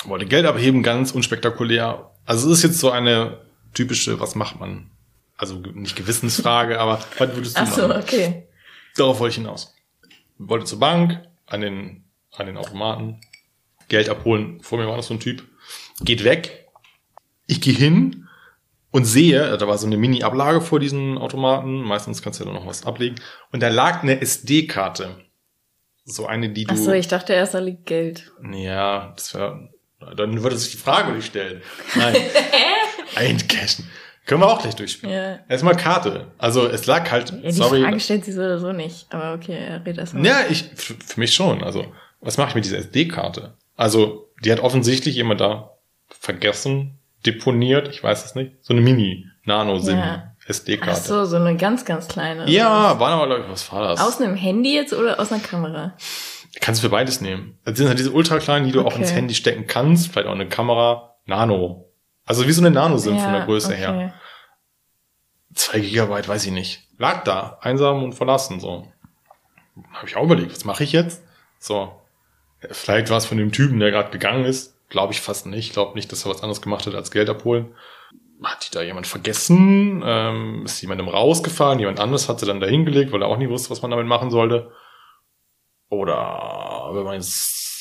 [0.05, 2.11] Wollte Geld abheben, ganz unspektakulär.
[2.25, 3.37] Also es ist jetzt so eine
[3.73, 4.89] typische, was macht man?
[5.37, 8.01] Also nicht Gewissensfrage, aber was würdest du Ach so, machen?
[8.01, 8.47] okay.
[8.95, 9.73] Darauf wollte ich hinaus.
[10.37, 13.21] Wollte zur Bank, an den, an den Automaten,
[13.89, 14.61] Geld abholen.
[14.61, 15.43] Vor mir war noch so ein Typ.
[16.01, 16.67] Geht weg.
[17.47, 18.27] Ich gehe hin
[18.91, 21.81] und sehe, da war so eine Mini-Ablage vor diesen Automaten.
[21.81, 23.15] Meistens kannst du ja noch was ablegen.
[23.51, 25.17] Und da lag eine SD-Karte.
[26.05, 26.73] So eine, die du.
[26.73, 28.31] Ach so, ich dachte erst, da liegt Geld.
[28.51, 29.69] Ja, das wäre.
[30.15, 31.61] Dann würde sich die Frage nicht stellen.
[31.95, 32.15] Nein.
[33.15, 33.87] Eincashen.
[34.25, 35.13] Können wir auch gleich durchspielen.
[35.13, 35.39] Ja.
[35.49, 36.31] Erstmal Karte.
[36.37, 37.31] Also es lag halt.
[37.31, 37.81] Ja, die sorry.
[37.81, 39.07] Frage stellt sie so oder so nicht.
[39.13, 40.25] Aber okay, er redet erstmal.
[40.25, 41.61] Ja, ich, für, für mich schon.
[41.63, 41.85] Also,
[42.21, 43.53] was mache ich mit dieser SD-Karte?
[43.75, 45.71] Also, die hat offensichtlich jemand da
[46.07, 48.53] vergessen, deponiert, ich weiß es nicht.
[48.61, 50.23] So eine Mini-Nano-SIM Ja.
[50.45, 51.01] Ach SD-Karte.
[51.01, 52.49] so, so eine ganz, ganz kleine.
[52.49, 53.99] Ja, war aber, glaub ich, was war das?
[54.01, 55.93] Aus einem Handy jetzt oder aus einer Kamera?
[56.61, 57.57] Kannst du für beides nehmen.
[57.65, 58.99] Das sind halt diese ultra kleinen, die du auch Okay.
[58.99, 60.11] ins Handy stecken kannst.
[60.11, 61.15] Vielleicht auch eine Kamera.
[61.25, 61.89] Nano.
[62.25, 64.13] Also wie so eine Nano-SIM von der Größe her.
[65.53, 66.87] Zwei Gigabyte, weiß ich nicht.
[66.97, 68.87] Lag da, einsam und verlassen, so.
[69.91, 71.23] Habe ich auch überlegt, was mache ich jetzt?
[71.59, 71.99] So.
[72.71, 74.77] Vielleicht war es von dem Typen, der gerade gegangen ist.
[74.89, 75.73] Glaube ich fast nicht.
[75.73, 77.75] Glaube nicht, dass er was anderes gemacht hat als Geld abholen.
[78.43, 80.03] Hat die da jemand vergessen?
[80.05, 81.79] Ähm, ist jemandem rausgefallen?
[81.79, 84.05] Jemand anderes hat sie dann da hingelegt, weil er auch nie wusste, was man damit
[84.05, 84.71] machen sollte.
[85.89, 87.72] Oder wenn man jetzt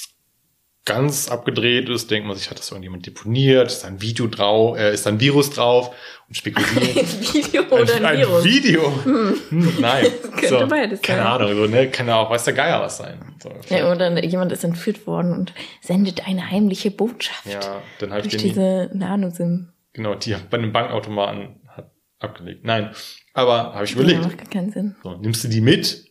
[0.84, 4.76] ganz abgedreht ist, denkt man sich, hat das irgendjemand deponiert, ist da ein Video drauf,
[4.76, 5.94] äh, ist da ein Virus drauf
[6.26, 6.96] und spekuliert.
[6.96, 8.44] Ein Video oder ein, ein Virus?
[8.44, 8.92] Video.
[9.04, 10.06] Hm, nein.
[10.36, 11.26] Könnte beides Keine sein.
[11.28, 11.88] Ahnung, so, ne?
[11.90, 13.20] Kann ja auch, weiß der Geier was sein.
[13.40, 17.46] So, Ja, oder jemand ist entführt worden und sendet eine heimliche Botschaft.
[17.46, 19.68] ja, dann ich Durch den, diese Nano-SIM.
[19.92, 22.64] genau, die bei einem Bankautomaten hat abgelegt.
[22.64, 22.90] Nein,
[23.34, 24.22] aber habe ich Ja, überlegt.
[24.22, 24.96] macht gar keinen Sinn.
[25.04, 26.06] So, nimmst du die mit,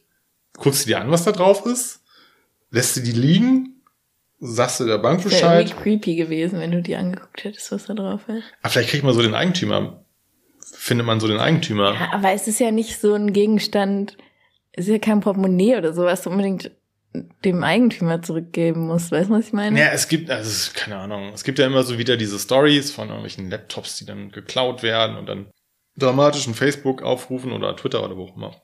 [0.58, 2.00] guckst du dir an, was da drauf ist,
[2.70, 3.71] lässt du die liegen,
[4.42, 5.68] sagst du der Bank Wäre Bescheid.
[5.68, 8.44] irgendwie creepy gewesen, wenn du dir angeguckt hättest, was da drauf ist.
[8.62, 10.04] Aber vielleicht kriegt man so den Eigentümer,
[10.74, 11.94] findet man so den Eigentümer.
[11.94, 14.18] Ja, aber es ist ja nicht so ein Gegenstand,
[14.74, 16.72] es ist ja kein Portemonnaie oder so, was du unbedingt
[17.46, 19.12] dem Eigentümer zurückgeben musst.
[19.12, 19.80] Weißt du, was ich meine?
[19.80, 23.10] Ja, es gibt, also keine Ahnung, es gibt ja immer so wieder diese Stories von
[23.10, 25.48] irgendwelchen Laptops, die dann geklaut werden und dann
[25.98, 28.56] dramatischen Facebook aufrufen oder Twitter oder wo auch immer.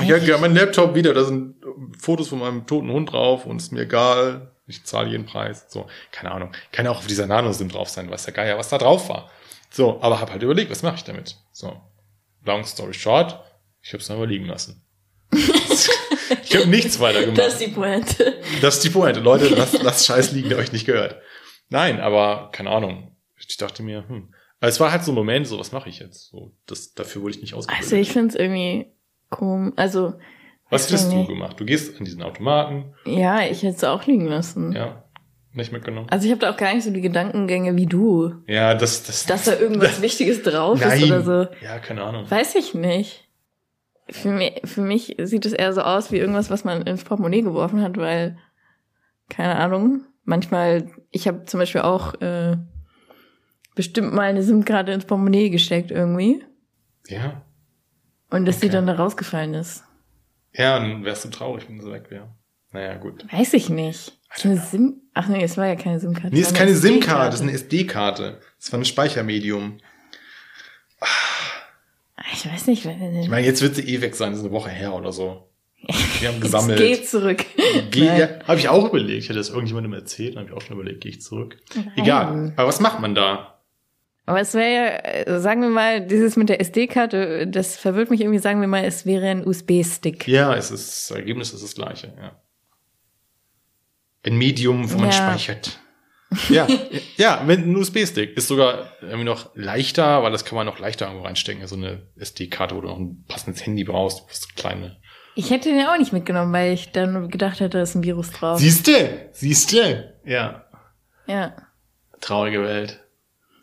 [0.00, 1.56] Ich hätte gerne meinen Laptop wieder, da sind
[1.98, 4.52] Fotos von meinem toten Hund drauf und ist mir egal.
[4.70, 5.66] Ich zahle jeden Preis.
[5.68, 6.52] So, keine Ahnung.
[6.72, 9.30] Kann ja auch auf dieser Nano-SIM drauf sein, weiß der Geier, was da drauf war.
[9.70, 11.36] So, aber hab halt überlegt, was mache ich damit?
[11.52, 11.80] So,
[12.44, 13.40] long story short,
[13.82, 14.82] ich habe es einfach liegen lassen.
[15.32, 17.38] ich habe nichts weiter gemacht.
[17.38, 18.40] Das ist die Pointe.
[18.60, 19.20] Das ist die Pointe.
[19.20, 21.20] Leute, lasst, lasst Scheiß liegen, der euch nicht gehört.
[21.68, 23.16] Nein, aber keine Ahnung.
[23.36, 24.34] Ich dachte mir, hm.
[24.60, 26.28] Aber es war halt so ein Moment, so, was mache ich jetzt?
[26.30, 27.84] So, das, dafür wurde ich nicht ausgebildet.
[27.84, 28.92] Also ich finde es irgendwie
[29.30, 29.72] komisch.
[29.76, 30.14] Also,
[30.70, 31.28] was hättest du nicht.
[31.28, 31.58] gemacht?
[31.60, 34.72] Du gehst an diesen Automaten, ja, ich hätte es auch liegen lassen.
[34.72, 35.04] ja,
[35.52, 36.06] nicht mitgenommen.
[36.10, 39.26] Also ich habe da auch gar nicht so die Gedankengänge wie du, Ja, das, das.
[39.26, 40.98] dass da irgendwas Wichtiges drauf Nein.
[40.98, 41.46] ist oder so.
[41.64, 42.30] Ja, keine Ahnung.
[42.30, 43.26] Weiß ich nicht.
[44.08, 47.42] Für mich, für mich sieht es eher so aus wie irgendwas, was man ins Portemonnaie
[47.42, 48.38] geworfen hat, weil,
[49.28, 52.56] keine Ahnung, manchmal, ich habe zum Beispiel auch äh,
[53.76, 56.42] bestimmt mal eine SIM-Karte ins Portemonnaie gesteckt irgendwie
[57.08, 57.42] Ja.
[58.30, 58.74] und dass die Okay.
[58.74, 59.84] dann da rausgefallen ist.
[60.52, 62.28] Ja, dann wärst du traurig, wenn sie weg wäre.
[62.72, 63.24] Naja, gut.
[63.32, 64.12] Weiß ich nicht.
[64.34, 64.94] Ist eine SIM?
[65.14, 66.30] Ach nee, es war ja keine SIM-Karte.
[66.34, 68.40] Nee, es ist keine eine SIM-Karte, das ist eine SD-Karte.
[68.58, 69.78] Das war ein Speichermedium.
[72.32, 74.54] Ich weiß nicht, wenn Ich meine, jetzt wird sie eh weg sein, das ist eine
[74.54, 75.48] Woche her oder so.
[76.20, 76.78] Wir haben es gesammelt.
[76.78, 77.44] geht zurück.
[77.90, 78.20] Geh, Nein.
[78.20, 79.18] ja, habe ich auch überlegt.
[79.24, 81.56] Ich hätte das irgendjemandem erzählt, habe ich auch schon überlegt, gehe ich zurück.
[81.96, 82.52] Egal.
[82.56, 83.59] Aber was macht man da?
[84.30, 84.86] Aber es wäre ja,
[85.34, 88.84] äh, sagen wir mal, dieses mit der SD-Karte, das verwirrt mich irgendwie, sagen wir mal,
[88.84, 90.28] es wäre ein USB-Stick.
[90.28, 92.40] Ja, es ist, das Ergebnis ist das gleiche, ja.
[94.24, 95.12] Ein Medium, wo man Ja.
[95.12, 95.80] speichert.
[96.48, 96.68] Ja,
[97.16, 98.36] ja, mit einem USB-Stick.
[98.36, 101.66] Ist sogar irgendwie noch leichter, weil das kann man noch leichter irgendwo reinstecken.
[101.66, 104.30] So eine SD-Karte, wo du noch ein passendes Handy brauchst.
[104.30, 104.98] Das kleine.
[105.34, 108.30] Ich hätte den auch nicht mitgenommen, weil ich dann gedacht hätte, da ist ein Virus
[108.30, 108.60] drauf.
[108.60, 110.20] Siehste, siehste.
[110.24, 110.66] Ja,
[111.26, 111.56] ja.
[112.20, 113.00] traurige Welt.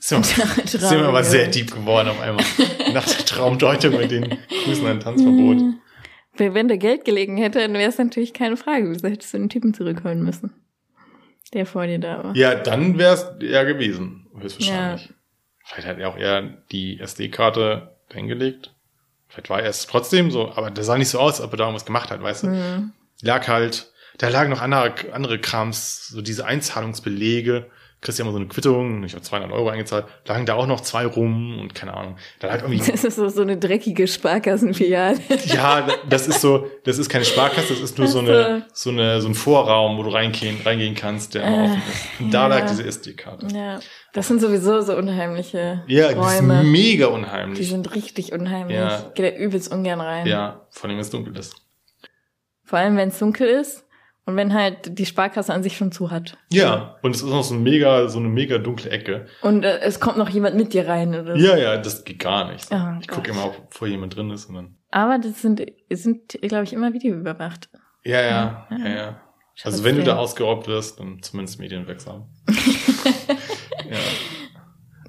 [0.07, 2.45] So, sind wir aber sehr deep geworden auf einmal.
[2.93, 5.61] Nach der Traumdeutung mit den Grüßen ein Tanzverbot.
[6.37, 8.89] Wenn da Geld gelegen hätte, dann wäre es natürlich keine Frage.
[8.89, 10.53] Wieso hättest du den Typen zurückholen müssen?
[11.53, 12.35] Der vor dir da war.
[12.37, 15.09] Ja, dann wäre es eher gewesen, höchstwahrscheinlich.
[15.65, 18.73] Vielleicht hat er auch eher die SD-Karte hingelegt.
[19.27, 21.57] Vielleicht war er es trotzdem so, aber der sah nicht so aus, als ob er
[21.57, 22.47] da irgendwas gemacht hat, weißt du?
[22.47, 22.93] Mhm.
[23.21, 27.69] Lag halt, da lagen noch andere, andere Krams, so diese Einzahlungsbelege.
[27.99, 30.81] Kriegst ja immer so eine Quittung, ich habe 200 Euro eingezahlt, lagen da auch noch
[30.81, 32.17] zwei rum und keine Ahnung.
[32.39, 35.17] Da lag irgendwie Das ist so, so eine dreckige Sparkassenfiliale.
[35.45, 39.19] Ja, das ist so, das ist keine Sparkasse, das ist nur so eine, so eine,
[39.19, 42.19] so ein Vorraum, wo du reingehen, reingehen kannst, der immer offen ist.
[42.19, 42.47] Und da ja.
[42.47, 43.47] lag diese SD-Karte.
[43.47, 43.79] Ja,
[44.13, 46.63] das sind sowieso so unheimliche Ja, die Räume.
[46.63, 47.67] mega Die unheimlich.
[47.67, 48.77] sind richtig unheimlich.
[48.77, 49.05] Ja.
[49.07, 50.27] Ich gehe da übelst ungern rein.
[50.27, 51.55] Ja, vor allem wenn es dunkel ist.
[52.63, 53.86] Vor allem, wenn es dunkel ist
[54.27, 56.37] und wenn halt die Sparkasse an sich schon zu hat.
[56.51, 59.25] Ja, und es ist noch so ein mega, so eine mega dunkle Ecke.
[59.41, 61.37] Und äh, es kommt noch jemand mit dir rein oder.
[61.37, 62.67] Ja, ja, das geht gar nicht.
[62.69, 64.75] Oh ich gucke immer, ob vor jemand drin ist und dann.
[64.91, 67.69] Aber das sind, sind glaube ich, immer videoüberwacht.
[68.03, 68.77] Ja, ja, Ja.
[68.77, 69.21] ja, ja.
[69.63, 72.27] Also wenn du da ausgeraubt wirst, dann zumindest medienwirksam.
[73.89, 73.97] ja.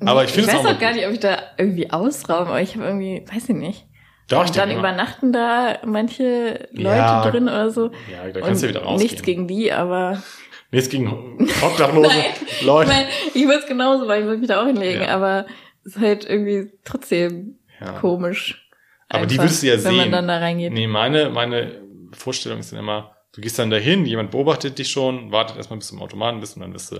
[0.07, 2.47] Aber ich finde es weiß auch mal auch gar nicht, ob ich da irgendwie ausrauben,
[2.49, 3.88] aber ich habe irgendwie, weiß ich nicht.
[4.29, 7.31] Doch, und dann übernachten da manche Leute Ja.
[7.31, 7.91] drin oder so.
[8.13, 9.03] Ja, da kannst du ja wieder rausgehen.
[9.11, 10.23] Nichts gegen die, aber
[10.71, 12.11] Nichts gegen Obdachlose.
[12.63, 12.91] Leute.
[12.91, 15.09] ich meine, ich würde es genauso machen, ich würde mich da auch hinlegen, Ja.
[15.17, 15.47] aber
[15.85, 17.93] es ist halt irgendwie trotzdem ja.
[17.93, 18.69] komisch.
[19.09, 19.97] Aber die Einfach, würdest du ja Wenn sehen.
[19.97, 20.73] man dann da reingeht.
[20.75, 21.81] Nee, meine, meine
[22.13, 25.89] Vorstellung ist dann immer, du gehst dann dahin, jemand beobachtet dich schon, wartet erstmal bis
[25.89, 26.99] du im Automaten bist und dann bist du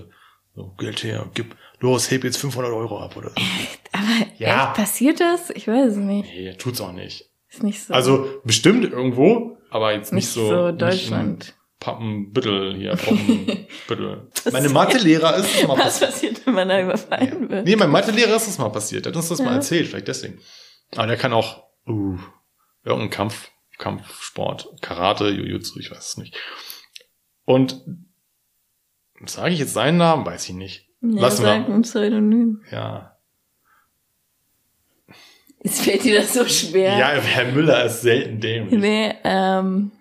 [0.55, 3.35] so, Geld her, gib, los, heb jetzt 500 Euro ab oder so.
[3.91, 4.05] Aber
[4.37, 4.67] Ja.
[4.69, 5.49] echt, passiert das?
[5.51, 6.29] Ich weiß es nicht.
[6.29, 7.29] Nee, tut's auch nicht.
[7.49, 7.93] Ist nicht so.
[7.93, 10.47] Also bestimmt irgendwo, aber jetzt nicht, nicht so.
[10.49, 11.55] so, nicht Deutschland.
[11.79, 14.29] Pappenbüttel hier, Poppenbüttel.
[14.51, 16.11] Meine Mathelehrer ist es mal Was passiert.
[16.11, 17.65] passiert, wenn man da überfallen wird?
[17.65, 19.05] Nee, mein Mathelehrer ist es mal passiert.
[19.05, 19.55] Der hat uns das mal Ja.
[19.55, 20.39] erzählt, vielleicht deswegen.
[20.95, 22.17] Aber der kann auch, uh,
[22.83, 26.35] irgendein Kampf, Kampfsport, Karate, Jujutsu, ich weiß es nicht.
[27.45, 27.81] Und
[29.25, 30.25] sage ich jetzt seinen Namen?
[30.25, 30.88] Weiß ich nicht.
[31.01, 32.63] Ja, Lassen sag ein Pseudonym.
[32.71, 33.17] Ja.
[35.61, 36.97] Es fällt dir das so schwer.
[36.97, 38.79] Ja, Herr Müller ist selten dämlich.
[38.79, 39.91] Nee, ähm,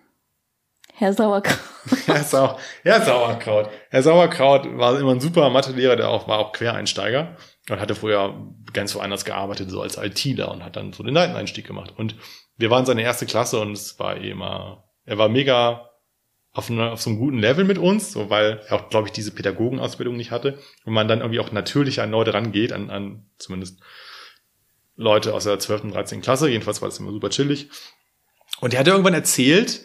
[0.94, 1.58] Herr Sauerkraut.
[2.06, 3.70] Herr, Sau Herr Sauerkraut.
[3.90, 7.36] Herr Sauerkraut war immer ein super Mathelehrer, der auch war auch Quereinsteiger
[7.70, 8.34] und hatte vorher
[8.72, 11.92] ganz woanders gearbeitet, so als ITler und hat dann so den Seiteneinstieg gemacht.
[11.96, 12.16] Und
[12.56, 15.87] wir waren seine erste Klasse und es war eh immer, er war mega
[16.58, 19.12] auf, einer- auf so einem guten Level mit uns, so weil er auch, glaube ich,
[19.12, 23.26] diese Pädagogenausbildung nicht hatte und man dann irgendwie auch natürlicher an Leute rangeht, an, an
[23.38, 23.80] zumindest
[24.96, 25.84] Leute aus der 12.
[25.84, 26.20] und 13.
[26.20, 26.48] Klasse.
[26.48, 27.70] Jedenfalls war das immer super chillig.
[28.60, 29.82] Und er hat irgendwann erzählt,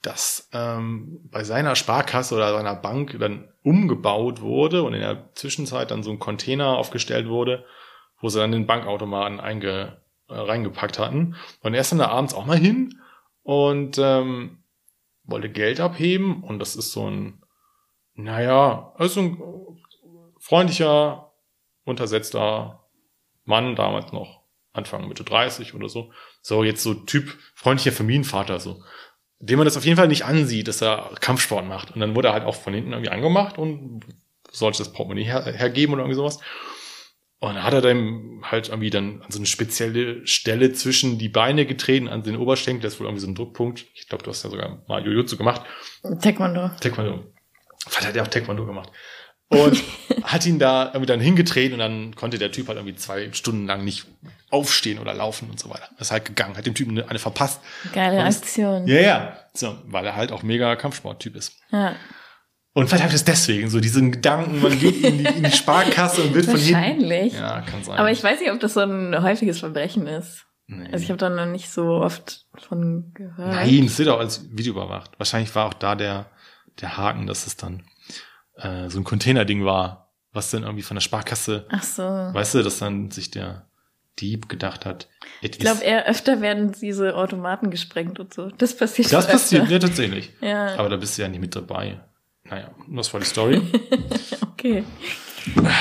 [0.00, 5.90] dass ähm, bei seiner Sparkasse oder seiner Bank dann umgebaut wurde und in der Zwischenzeit
[5.90, 7.64] dann so ein Container aufgestellt wurde,
[8.20, 11.34] wo sie dann den Bankautomaten einge, äh, reingepackt hatten.
[11.60, 13.00] Und er ist dann da abends auch mal hin
[13.42, 14.61] und ähm,
[15.24, 17.42] wollte Geld abheben und das ist so ein,
[18.14, 19.38] naja, also ein
[20.38, 21.32] freundlicher,
[21.84, 22.84] untersetzter
[23.44, 26.12] Mann, damals noch Anfang Mitte 30 oder so.
[26.40, 28.82] So, jetzt so Typ freundlicher Familienvater, so
[29.42, 31.90] dem man das auf jeden Fall nicht ansieht, dass er Kampfsport macht.
[31.90, 34.06] Und dann wurde er halt auch von hinten irgendwie angemacht und
[34.50, 36.38] sollte das Portemonnaie her hergeben oder irgendwie sowas.
[37.42, 41.28] Und dann hat er dann halt irgendwie dann an so eine spezielle Stelle zwischen die
[41.28, 43.84] Beine getreten, an den Oberschenkel, das ist wohl irgendwie so ein Druckpunkt.
[43.94, 45.62] Ich glaube, du hast ja sogar mal Jujutsu gemacht.
[46.20, 46.70] Taekwondo.
[46.80, 47.24] Taekwondo.
[47.88, 48.90] Vielleicht hat er auch Taekwondo gemacht.
[49.48, 49.82] Und
[50.22, 53.66] hat ihn da irgendwie dann hingetreten und dann konnte der Typ halt irgendwie zwei Stunden
[53.66, 54.06] lang nicht
[54.50, 55.88] aufstehen oder laufen und so weiter.
[55.98, 57.60] Das ist halt gegangen, hat dem Typen eine, eine verpasst.
[57.92, 58.86] Geile Und- Aktion.
[58.86, 59.36] Ja, ja.
[59.52, 61.56] So, weil er halt auch mega Kampfsporttyp ist.
[61.72, 61.96] Ja.
[62.74, 65.50] Und vielleicht habe ich das deswegen, so diesen Gedanken, man geht in die, in die
[65.52, 66.54] Sparkasse und wird von.
[66.54, 67.34] Wahrscheinlich.
[67.34, 67.98] Ja, kann sein.
[67.98, 70.46] Aber ich weiß nicht, ob das so ein häufiges Verbrechen ist.
[70.68, 70.86] nee.
[70.90, 73.52] Also ich habe da noch nicht so oft von gehört.
[73.52, 75.10] Nein, es wird auch als Video überwacht.
[75.18, 76.26] Wahrscheinlich war auch da der,
[76.80, 77.82] der Haken, dass es dann
[78.56, 82.02] äh, so ein Containerding war, was dann irgendwie von der Sparkasse, Ach so.
[82.02, 83.66] weißt du, dass dann sich der
[84.18, 85.08] Dieb gedacht hat.
[85.42, 88.48] Ich glaube, eher öfter werden diese Automaten gesprengt und so.
[88.48, 90.30] Das passiert das passiert ja tatsächlich.
[90.40, 92.00] Ja, Aber da bist du ja nicht mit dabei.
[92.52, 93.62] Naja, das war die Story.
[94.52, 94.84] okay.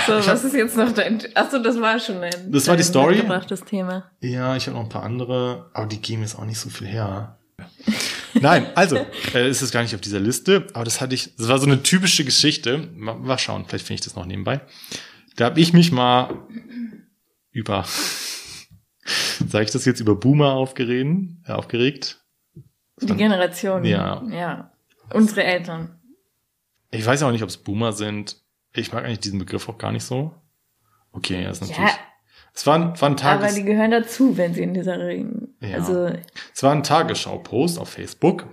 [0.07, 1.21] So, was ist jetzt noch dein...
[1.35, 3.15] Achso, das war schon dein, Das war die Story.
[3.15, 4.09] mitgebrachtes Thema.
[4.21, 6.87] Ja, ich habe noch ein paar andere, aber die geben jetzt auch nicht so viel
[6.87, 7.37] her.
[8.39, 8.95] Nein, also,
[9.33, 11.65] äh, ist es gar nicht auf dieser Liste, aber das hatte ich, das war so
[11.65, 12.87] eine typische Geschichte.
[12.95, 14.61] Mal, mal schauen, vielleicht finde ich das noch nebenbei.
[15.35, 16.33] Da habe ich mich mal
[17.51, 17.83] über,
[19.45, 21.09] sage ich das jetzt, über Boomer aufgeregt,
[21.47, 22.23] äh, aufgeregt.
[23.01, 23.83] Die Generation.
[23.83, 24.23] Ja.
[24.31, 24.71] Ja.
[25.13, 25.97] Unsere Eltern.
[26.91, 28.37] Ich weiß ja auch nicht, ob es Boomer sind.
[28.73, 30.33] Ich mag eigentlich diesen Begriff auch gar nicht so.
[31.13, 31.79] Okay, er ist natürlich.
[31.79, 31.97] Ja,
[32.53, 35.55] Es war ein, war ein aber Tages, die gehören dazu, wenn sie in dieser Regen.
[35.61, 35.77] Ja.
[35.77, 36.11] Also,
[36.53, 38.45] es war ein Tagesschau-Post auf Facebook.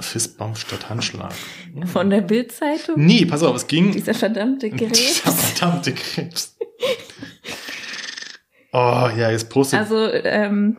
[0.00, 1.32] Fistbaum statt Handschlag.
[1.84, 2.94] von der Bildzeitung.
[3.04, 3.92] Nee, pass auf, es ging.
[3.92, 4.90] Dieser verdammte Gerät.
[4.96, 6.56] Dieser verdammte Krebs.
[8.72, 9.80] Oh, ja, jetzt postet.
[9.80, 10.76] Also, ähm,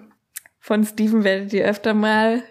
[0.59, 2.41] von Steven werdet ihr öfter mal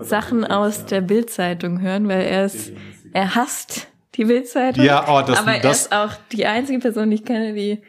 [0.00, 0.84] Sachen aus ja.
[0.84, 2.72] der Bildzeitung hören, weil er ist,
[3.12, 4.84] er hasst die Bildzeitung.
[4.84, 7.82] Ja, oh, das- aber er das- ist auch die einzige Person, die ich kenne, die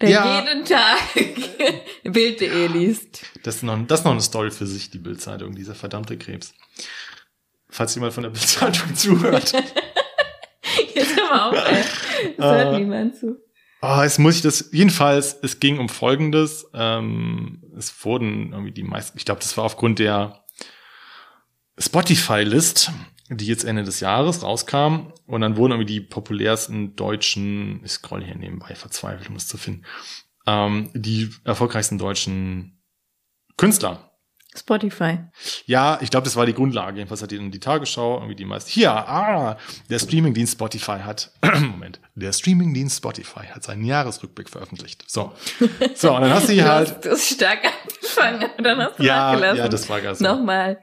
[0.00, 0.38] der Ja.
[0.44, 0.98] jeden Tag
[2.04, 3.22] Bild.de liest.
[3.42, 6.54] Das ist, noch, das ist noch eine Story für sich, die Bildzeitung, dieser verdammte Krebs.
[7.68, 9.52] Falls jemand von der Bildzeitung zuhört.
[10.94, 11.82] Jetzt aber auch, ey.
[12.36, 13.36] Das hört Äh, niemand zu.
[13.80, 16.68] Oh, jetzt muss ich das, jedenfalls, es ging um Folgendes.
[16.74, 20.44] Ähm, es wurden irgendwie die meisten, ich glaube, das war aufgrund der
[21.78, 22.90] Spotify-List,
[23.30, 25.12] die jetzt Ende des Jahres rauskam.
[25.26, 29.58] Und dann wurden irgendwie die populärsten deutschen, ich scroll hier nebenbei, verzweifelt, um es zu
[29.58, 29.84] finden,
[30.46, 32.80] ähm, die erfolgreichsten deutschen
[33.56, 34.08] Künstler
[34.56, 35.18] Spotify.
[35.66, 36.96] ja, ich glaube, das war die Grundlage.
[36.96, 38.70] Jedenfalls hat die dann die Tagesschau irgendwie die meisten.
[38.70, 39.56] Hier, ah,
[39.90, 45.04] der Streamingdienst Spotify hat, Moment, der Streamingdienst Spotify hat seinen Jahresrückblick veröffentlicht.
[45.06, 45.32] So,
[45.94, 47.60] so und dann hast du hier halt, du hast stark
[48.16, 49.58] angefangen, und dann hast du ja, nachgelassen.
[49.58, 50.20] ja, das war ganz.
[50.20, 50.78] Nochmal.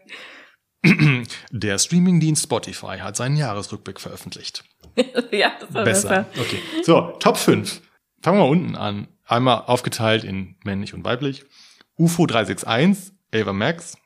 [1.51, 4.63] Der Streamingdienst Spotify hat seinen Jahresrückblick veröffentlicht.
[5.31, 6.23] ja, das war Besser.
[6.23, 6.41] besser.
[6.41, 7.81] Okay, so Top 5.
[8.21, 9.07] Fangen wir unten an.
[9.27, 11.43] Einmal aufgeteilt in männlich und weiblich.
[11.97, 13.97] UFO 361, Ava Max.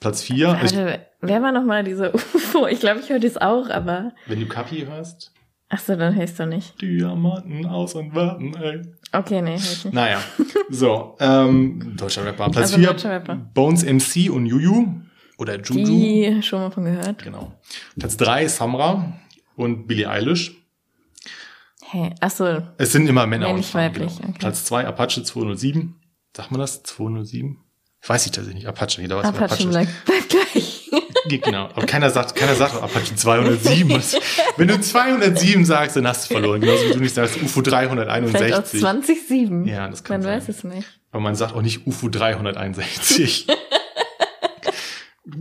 [0.00, 0.48] Platz 4.
[0.48, 2.66] Warte, wer war nochmal dieser UFO?
[2.66, 4.12] Ich glaube, ich höre das auch, aber.
[4.26, 5.32] Wenn du Kapi hörst.
[5.74, 6.80] Ach so, dann ich doch nicht.
[6.80, 8.82] Diamanten aus und warten, ey.
[9.12, 9.92] Okay, nee, ich nicht.
[9.94, 10.20] Naja,
[10.70, 12.48] so, ähm, deutscher Rapper.
[12.50, 13.34] Platz Also 4, deutscher Rapper.
[13.54, 14.86] Bones MC und Juju.
[15.36, 15.84] Oder Juju.
[15.84, 17.24] Die schon mal von gehört.
[17.24, 17.52] Genau.
[17.98, 19.14] Platz 3, Samra
[19.56, 20.52] und Billie Eilish.
[21.90, 23.84] Hey, ach so, Es sind immer Männer und Frauen.
[23.86, 24.34] weiblich, okay.
[24.38, 25.96] Platz 2, Apache 207.
[26.36, 26.84] Sagt man das?
[26.84, 27.58] 207?
[28.06, 28.68] Weiß ich tatsächlich nicht.
[28.68, 30.04] Apache, jeder weiß, was Apache Apache ist.
[30.04, 30.73] bleibt gleich.
[31.28, 31.64] Geht Genau.
[31.74, 33.90] Aber keiner sagt, keiner sagt Apache 207.
[33.90, 34.16] Was-
[34.56, 36.60] Wenn du 207 sagst, dann hast du verloren.
[36.60, 38.80] Genauso wie du nicht sagst UFO Vielleicht auch 361.
[38.80, 39.64] 2007.
[39.66, 40.36] Ja, das kann Man sein.
[40.38, 40.86] weiß es nicht.
[41.12, 43.46] Aber man sagt auch nicht UFO 361.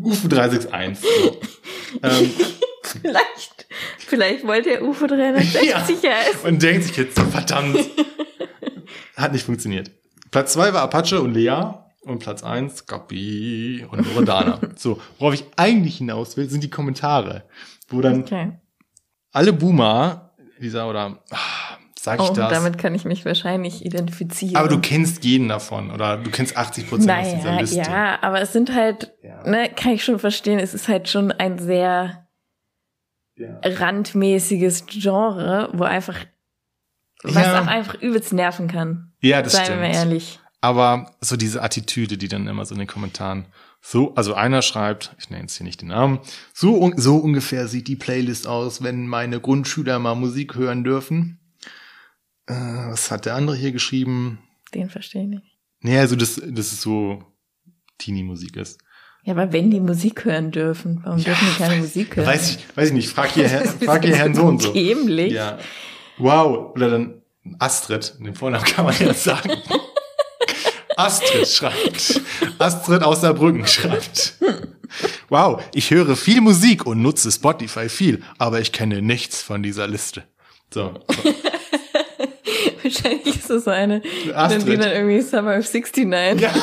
[0.01, 0.99] UFO 361.
[1.23, 1.41] So.
[2.01, 2.31] Ähm,
[3.01, 3.65] Vielleicht,
[3.97, 5.69] vielleicht wollte er UFO 360
[6.03, 6.11] ja.
[6.11, 6.41] heißen.
[6.43, 7.79] Und denkt sich jetzt, verdammt.
[9.15, 9.89] Hat nicht funktioniert.
[10.31, 11.63] Platz zwei war Apache und Lea.
[12.05, 14.59] Und Platz eins Gabi und Loredana.
[14.75, 17.43] so, worauf ich eigentlich hinaus will, sind die Kommentare.
[17.87, 18.51] Wo dann Okay.
[19.31, 21.37] alle Boomer, dieser oder, ah,
[21.97, 22.49] sag ich Oh, das?
[22.51, 24.57] damit kann ich mich wahrscheinlich identifizieren.
[24.57, 27.77] aber du kennst jeden davon oder du kennst 80 Prozent aus dieser naja, Liste.
[27.77, 29.47] ja, aber es sind halt, Ja.
[29.49, 32.27] ne, kann ich schon verstehen, es ist halt schon ein sehr
[33.35, 33.59] Ja.
[33.63, 36.17] randmäßiges Genre, wo einfach,
[37.23, 37.61] was Ja.
[37.61, 39.13] auch einfach übelst nerven kann.
[39.21, 39.81] Ja, das Seien stimmt.
[39.81, 40.39] wir ehrlich.
[40.63, 43.47] Aber so diese Attitüde, die dann immer so in den Kommentaren
[43.81, 46.19] so, also einer schreibt, ich nenne jetzt hier nicht den Namen,
[46.53, 51.39] so, un- so ungefähr sieht die Playlist aus, wenn meine Grundschüler mal Musik hören dürfen.
[52.47, 54.39] Äh, was hat der andere hier geschrieben?
[54.73, 55.43] Den verstehe ich nicht.
[55.81, 57.21] Nee, also das, das ist so
[57.97, 58.79] Teenie-Musik ist.
[59.25, 62.25] Ja, aber wenn die Musik hören dürfen, warum dürfen die keine Musik hören?
[62.27, 64.71] Weiß ich, weiß ich nicht, frag hier, Herr, frag hier Herrn so und so.
[64.71, 65.33] Dämlich.
[65.33, 65.57] Ja.
[66.17, 66.73] Wow.
[66.73, 67.21] Oder dann
[67.59, 69.51] Astrid, den Vornamen kann man ja sagen.
[70.97, 72.21] Astrid schreibt.
[72.59, 74.35] Astrid aus Saarbrücken schreibt.
[75.29, 79.87] Wow, ich höre viel Musik und nutze Spotify viel, aber ich kenne nichts von dieser
[79.87, 80.23] Liste.
[80.73, 80.93] So.
[82.83, 84.67] Wahrscheinlich ist das eine, dann Astrid.
[84.67, 86.41] die dann irgendwie Summer of 69.
[86.41, 86.53] Ja.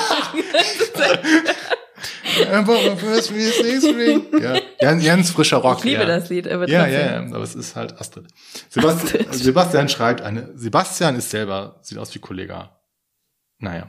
[4.41, 4.61] ja.
[4.81, 5.79] Ganz, ganz frischer Rock.
[5.79, 6.07] Ich liebe ja.
[6.07, 8.27] das Lied, aber Ja, ja, ja, aber es ist halt Astrid.
[8.69, 9.45] Sebastian, Astrid.
[9.45, 12.81] Sebastian schreibt eine, Sebastian ist selber, sieht aus wie Kollega.
[13.59, 13.89] Naja.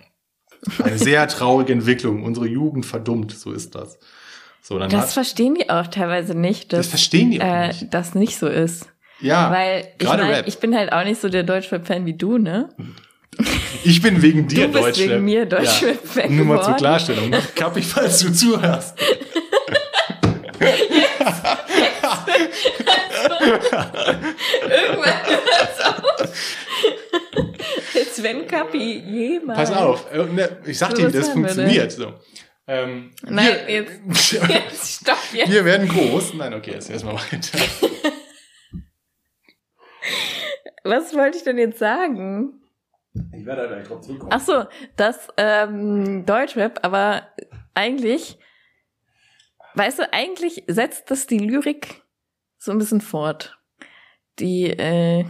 [0.83, 2.23] Eine sehr traurige Entwicklung.
[2.23, 3.97] Unsere Jugend verdummt, so ist das.
[4.61, 7.67] So, dann Das hat, verstehen die auch teilweise nicht, das dass verstehen die auch äh,
[7.69, 7.93] nicht.
[7.93, 8.87] das nicht so ist.
[9.19, 10.47] Ja, Weil ich mein, Rap.
[10.47, 12.69] ich bin halt auch nicht so der Deutschrap-Fan wie du, ne?
[13.83, 15.09] ich bin wegen dir Du bist Deutschrap.
[15.09, 16.73] wegen mir Deutschrap-Fan Nur mal zur.
[16.75, 17.31] Klarstellung.
[17.55, 18.95] Kappi, falls du zuhörst.
[24.69, 26.29] Irgendwann hört's auf.
[28.23, 29.57] Wenn Kapi jemals.
[29.69, 31.91] Pass auf, äh, ne, ich sag So dir, was das funktioniert.
[31.91, 32.13] So.
[32.67, 35.51] Ähm, Nein, wir, jetzt, jetzt stopp jetzt.
[35.51, 36.35] wir werden groß.
[36.35, 37.57] Nein, okay, jetzt erstmal weiter.
[40.83, 42.61] Was wollte ich denn jetzt sagen?
[43.13, 44.31] Ich werde da gleich drauf zurückkommen.
[44.33, 44.65] Ach so,
[44.95, 47.27] das ähm, Deutschrap, aber
[47.73, 48.39] eigentlich,
[49.75, 52.01] weißt du, eigentlich setzt das die Lyrik
[52.57, 53.59] so ein bisschen fort.
[54.39, 55.25] Die, äh,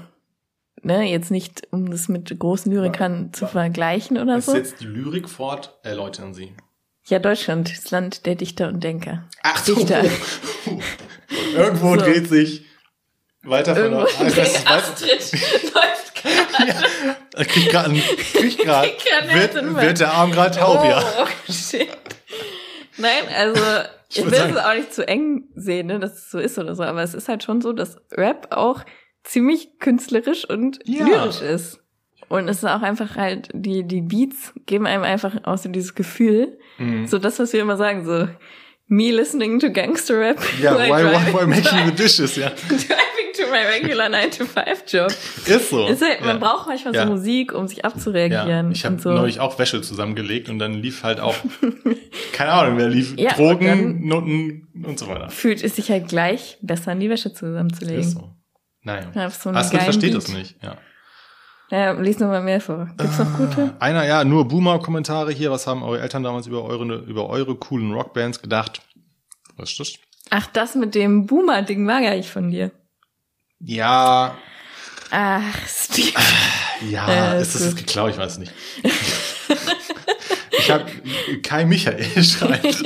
[0.84, 4.53] ne, jetzt nicht, um das mit großen Lyrikern zu vergleichen oder Es so.
[4.53, 6.53] setzt die Lyrik fort, erläutern Sie.
[7.05, 9.27] Ja, Deutschland, das Land der Dichter und Denker.
[9.43, 10.03] Ach Dichter.
[11.55, 12.01] Irgendwo So.
[12.01, 12.65] dreht sich
[13.43, 14.27] weiter von Irgendwo der.
[14.27, 15.32] Ich ich Astrid
[15.73, 16.86] läuft gerade.
[17.34, 17.93] Er kriegt gerade,
[18.34, 18.88] Kriegt grad
[19.34, 21.03] wird, wird der Arm gerade taub, ja.
[21.23, 21.88] Oh, shit.
[22.97, 23.59] Nein, also
[24.09, 26.75] ich würd will es auch nicht zu eng sehen, ne, dass es so ist oder
[26.75, 28.84] so, aber es ist halt schon so, dass Rap auch
[29.24, 31.05] ziemlich künstlerisch und Ja.
[31.05, 31.80] lyrisch ist.
[32.30, 35.95] Und es ist auch einfach halt, die, die Beats geben einem einfach auch so dieses
[35.95, 37.05] Gefühl, Mhm.
[37.07, 38.28] so das, was wir immer sagen, so
[38.88, 40.39] me listening to gangster rap.
[40.61, 42.49] Ja, while why, why, why making the dishes, ja.
[42.49, 45.07] driving to my regular 9-to-5-Job.
[45.45, 45.88] Ist so.
[45.88, 46.26] Ist halt, ja.
[46.26, 47.03] man braucht manchmal Ja.
[47.05, 48.72] so Musik, um sich Ja, abzureagieren.
[48.72, 49.11] ich habe so.
[49.11, 51.36] neulich auch Wäsche zusammengelegt und dann lief halt auch,
[52.34, 55.30] keine Ahnung, wer lief, Ja, Drogen, Noten und so weiter.
[55.30, 57.99] Fühlt es sich halt gleich besser an die Wäsche zusammenzulegen.
[58.01, 58.30] Ist so.
[58.84, 59.11] Naja.
[59.13, 60.15] Ja, auf so geilen versteht Beat.
[60.15, 60.77] das nicht, ja.
[61.69, 62.89] Ja, lies noch mal mehr vor.
[62.97, 63.75] Gibt's noch gute?
[63.79, 65.51] Einer, ja, nur Boomer-Kommentare hier.
[65.51, 68.82] Was haben eure Eltern damals über eure, über eure coolen Rockbands gedacht?
[69.55, 69.93] Was ist das?
[70.32, 72.71] Ach, das mit dem Boomer-Ding war gar nicht von dir.
[73.59, 74.36] Ja,
[75.11, 76.11] Ach, Steve.
[76.89, 78.11] ja, Äh, ist das jetzt geklaut?
[78.11, 78.51] Ich weiß nicht.
[80.62, 80.86] ich habe
[81.43, 82.84] Kai Michael schreibt.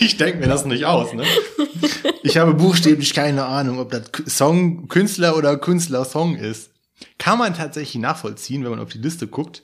[0.00, 1.24] ich denke mir das nicht aus, ne?
[2.22, 6.70] Ich habe buchstäblich keine Ahnung, ob das Song Künstler oder Künstler-Song ist.
[7.18, 9.62] Kann man tatsächlich nachvollziehen, wenn man auf die Liste guckt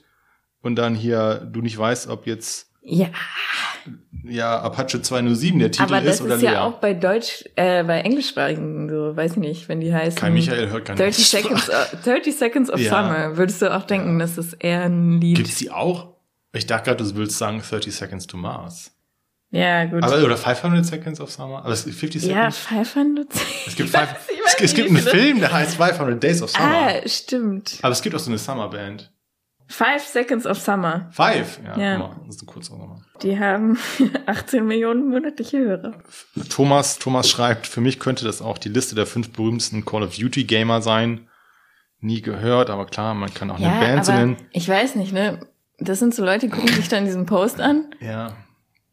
[0.61, 3.07] und dann hier du nicht weißt, ob jetzt Ja,
[4.23, 6.57] ja Apache 207 der Titel aber das ist oder ist ja Lea.
[6.57, 10.19] auch bei Deutsch, äh, bei Englischsprachigen so, weiß ich nicht, wenn die heißen.
[10.19, 12.89] Kai Michael hört keine 30 Seconds, of, 30 Seconds of Ja.
[12.89, 15.35] Summer, würdest du auch denken, das ist eher ein Lied.
[15.37, 16.16] Gibt es die auch?
[16.57, 18.91] Ich dachte gerade, du willst sagen 30 Seconds to Mars.
[19.51, 20.03] ja, gut.
[20.03, 21.59] Aber, oder 500 Seconds of Summer?
[21.59, 22.57] Aber es ist 50 ja, Seconds?
[22.93, 23.27] 500
[23.67, 26.87] es gibt, five, es, es gibt einen Film, der heißt 500 Days of Summer.
[26.89, 27.79] Ah, stimmt.
[27.81, 29.11] Aber es gibt auch so eine Summerband.
[29.69, 31.09] Five Seconds of Summer.
[31.11, 31.59] Five.
[31.65, 31.97] Ja, Ja.
[31.97, 33.01] mal, das ist eine kurze Nummer.
[33.21, 33.77] Die haben
[34.25, 35.93] 18 Millionen monatliche Hörer.
[36.49, 40.15] Thomas, Thomas schreibt, für mich könnte das auch die Liste der fünf berühmtesten Call of
[40.15, 41.27] Duty Gamer sein.
[41.99, 44.37] Nie gehört, aber klar, man kann auch eine Band nennen.
[44.51, 45.39] ich weiß nicht, ne?
[45.79, 48.35] Das sind so Leute, die gucken sich dann diesen Post an Ja.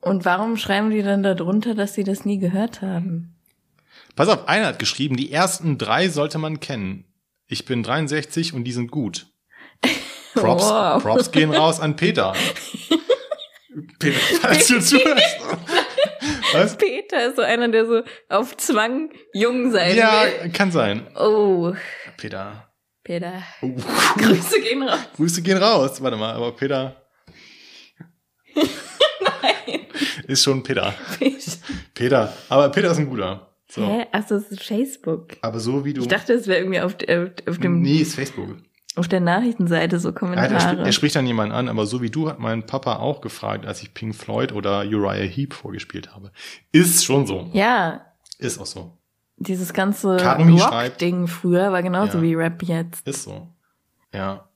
[0.01, 3.35] und warum schreiben die dann da drunter, dass sie das nie gehört haben?
[4.17, 7.05] Pass auf, einer hat geschrieben, die ersten drei sollte man kennen.
[7.47, 9.27] Ich bin 63 und die sind gut.
[10.35, 11.03] Props, Wow.
[11.03, 12.33] Props gehen raus an Peter.
[13.99, 15.37] Peter, falls du zuhörst.
[16.53, 16.77] Was?
[16.77, 20.51] Peter ist so einer, der so auf Zwang jung sein Ja, will.
[20.53, 21.07] kann sein.
[21.17, 21.73] Oh,
[22.17, 22.69] Peter.
[23.05, 23.43] Peter.
[23.63, 23.69] Oh.
[24.17, 24.99] Grüße gehen raus.
[25.17, 26.03] Grüße gehen raus.
[26.03, 26.97] Warte mal, aber Peter
[28.55, 29.81] Nein.
[30.27, 30.95] ist schon Peter.
[31.19, 31.39] Peter.
[31.95, 32.33] Peter.
[32.49, 33.51] Aber Peter ist ein guter.
[33.69, 33.87] So.
[33.87, 34.07] Hä?
[34.13, 35.37] Ach, das ist Facebook.
[35.43, 36.03] Aber so wie du.
[36.03, 38.57] Ich dachte, es wäre irgendwie auf, der- auf, dem, nee, ist Facebook.
[38.97, 40.55] auf der Nachrichtenseite so Er, Kommentare.
[40.55, 43.21] er, spricht, er spricht dann jemanden an, aber so wie du hat mein Papa auch
[43.21, 46.31] gefragt, als ich Pink Floyd oder Uriah Heep vorgespielt habe.
[46.73, 47.51] Ist schon so.
[47.53, 48.07] ja,
[48.39, 48.99] Ist auch so.
[49.37, 52.23] Dieses ganze Rock-Ding früher war genauso Ja.
[52.23, 53.07] wie Rap jetzt.
[53.07, 53.49] Ist so.
[54.13, 54.49] Ja.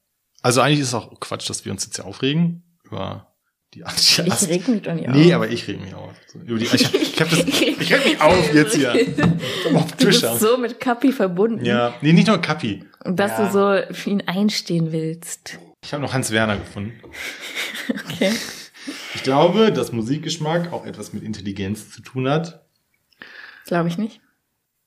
[0.43, 3.27] Also eigentlich ist es auch Quatsch, dass wir uns jetzt hier aufregen über
[3.75, 5.15] die Ast Ich reg mich doch nicht auf.
[5.15, 6.13] Nee, aber ich reg mich auf.
[6.27, 8.93] So, Über die, ich ich, hab das, ich reg mich auf jetzt hier.
[9.75, 11.65] Auf Du bist so mit Kapi verbunden.
[11.65, 12.85] Ja, nee, nicht nur Kapi.
[13.05, 13.47] Und dass Ja.
[13.47, 13.53] du
[13.89, 15.59] so für ihn einstehen willst.
[15.85, 16.93] Ich habe noch Hans Werner gefunden.
[18.11, 18.33] Okay.
[19.15, 22.67] Ich glaube, dass Musikgeschmack auch etwas mit Intelligenz zu tun hat.
[23.67, 24.21] Glaube ich nicht.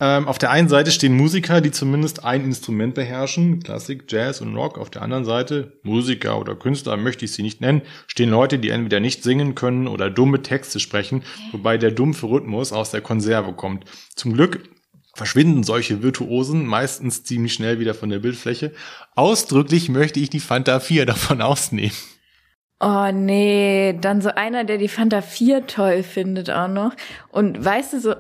[0.01, 4.55] Ähm, auf der einen Seite stehen Musiker, die zumindest ein Instrument beherrschen, Klassik, Jazz und
[4.55, 4.79] Rock.
[4.79, 8.69] Auf der anderen Seite, Musiker oder Künstler möchte ich sie nicht nennen, stehen Leute, die
[8.69, 11.21] entweder nicht singen können oder dumme Texte sprechen,
[11.51, 13.85] wobei der dumpfe Rhythmus aus der Konserve kommt.
[14.15, 14.63] Zum Glück
[15.13, 18.71] verschwinden solche Virtuosen meistens ziemlich schnell wieder von der Bildfläche.
[19.13, 21.95] Ausdrücklich möchte ich die Fanta 4 davon ausnehmen.
[22.79, 26.93] Oh nee, dann so einer, der die Fanta 4 toll findet auch noch.
[27.29, 28.15] Und weißt du so,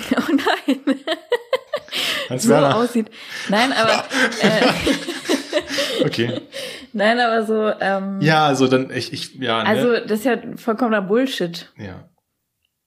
[0.16, 0.96] oh nein,
[2.28, 3.10] Hans so aussieht.
[3.48, 4.04] Nein, aber,
[4.40, 4.66] äh,
[6.04, 6.40] Okay.
[6.92, 9.68] nein, aber so, ähm, Ja, also dann, ich, ich ja, ne?
[9.68, 11.72] also das ist ja vollkommener Bullshit.
[11.78, 12.08] ja,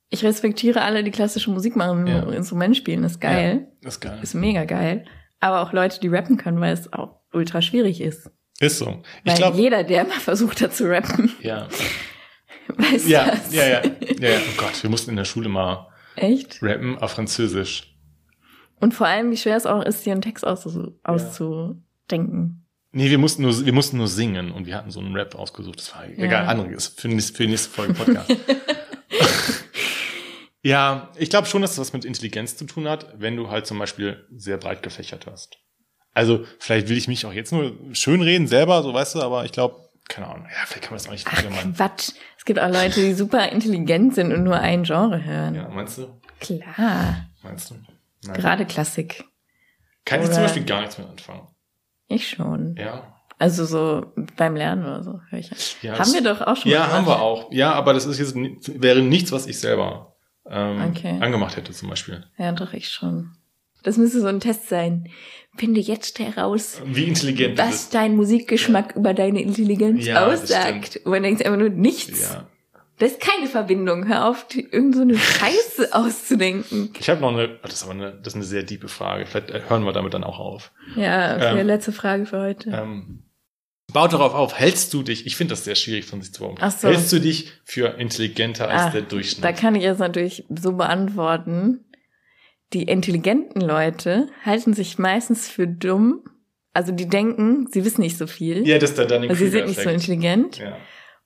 [0.10, 2.24] Ich respektiere alle, die klassische Musik machen, Ja.
[2.32, 3.68] Instrument spielen, ist geil.
[3.82, 4.20] das ist geil.
[4.22, 5.06] Ist mega geil.
[5.40, 8.30] Aber auch Leute, die rappen können, weil es auch ultra schwierig ist.
[8.60, 9.02] Ist so.
[9.24, 11.68] Ich Weil glaube, jeder, der mal versucht hat zu rappen, ja.
[12.76, 13.54] weiß Ja, das.
[13.54, 13.82] ja, ja,
[14.20, 14.38] ja, ja.
[14.40, 15.88] Oh Gott, wir mussten in der Schule mal
[16.18, 16.62] Echt?
[16.62, 17.94] rappen auf Französisch.
[18.80, 22.68] Und vor allem, wie schwer es auch ist, hier einen Text auszu auszudenken.
[22.92, 25.80] Nee, wir mussten nur, wir mussten nur singen und wir hatten so einen Rap ausgesucht.
[25.80, 28.30] Das war egal, anderes für, für die nächste Folge Podcast.
[30.64, 33.68] ja, ich glaube schon, dass das was mit Intelligenz zu tun hat, wenn du halt
[33.68, 35.58] zum Beispiel sehr breit gefächert hast.
[36.14, 39.52] Also, vielleicht will ich mich auch jetzt nur schönreden selber, so weißt du, aber ich
[39.52, 41.76] glaube, keine Ahnung, ja, vielleicht kann man das auch nicht Ach.
[41.76, 42.12] Quatsch.
[42.48, 45.54] Es gibt auch Leute, die super intelligent sind und nur ein Genre hören.
[45.56, 46.08] Ja, meinst du?
[46.40, 47.26] Klar.
[47.44, 47.76] Meinst du?
[48.24, 48.38] Nein.
[48.38, 49.26] Gerade Klassik.
[50.06, 51.46] Kann ich zum oder- Beispiel gar nichts mehr anfangen.
[52.08, 52.78] Ich schon.
[52.78, 53.18] Ja.
[53.38, 55.76] Also so beim Lernen oder so höre ich.
[55.82, 57.20] ja Haben wir doch auch schon Ja, mal haben gemacht.
[57.20, 57.52] wir auch.
[57.52, 58.34] Ja, aber das ist jetzt
[58.82, 60.16] wäre nichts, was ich selber
[60.50, 61.18] ähm, Okay.
[61.20, 62.24] angemacht hätte, zum Beispiel.
[62.38, 63.36] Ja, doch, ich schon.
[63.84, 65.10] Das müsste so ein Test sein.
[65.56, 71.02] Finde jetzt heraus, Wie intelligent was dein Musikgeschmack über deine Intelligenz Ja, aussagt.
[71.04, 72.22] Und man denkt einfach nur nichts.
[72.34, 72.48] Ja.
[73.00, 74.08] Das ist keine Verbindung.
[74.08, 76.92] Hör auf, irgend so eine Scheiße auszudenken.
[77.00, 79.26] Ich habe noch eine, das ist aber eine, das ist eine sehr tiefe Frage.
[79.26, 80.72] Vielleicht äh, hören wir damit dann auch auf.
[80.96, 82.70] Ja, okay, Ähm, letzte Frage für heute.
[82.72, 83.24] Ähm,
[83.94, 86.72] baut darauf auf, hältst du dich, ich finde das sehr schwierig von sich zu Ach
[86.72, 86.88] so.
[86.88, 89.44] hältst du dich für intelligenter als Ah, der Durchschnitt?
[89.44, 91.84] Da kann ich jetzt natürlich so beantworten.
[92.74, 96.24] Die intelligenten Leute halten sich meistens für dumm.
[96.74, 98.68] Also die denken, sie wissen nicht so viel.
[98.68, 100.58] ja, das ist der Dunning also sie sind nicht so intelligent.
[100.60, 100.78] Ja.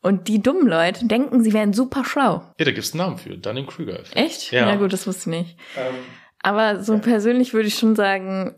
[0.01, 2.41] Und die dummen Leute denken, sie wären super schlau.
[2.57, 4.03] ja, da gibt's einen Namen für, Dunning-Kruger.
[4.15, 4.51] Echt?
[4.51, 4.69] Ja.
[4.69, 4.75] Ja.
[4.77, 5.57] gut, das wusste ich nicht.
[5.77, 5.93] Ähm,
[6.41, 6.99] Aber so Ja.
[6.99, 8.55] persönlich würde ich schon sagen,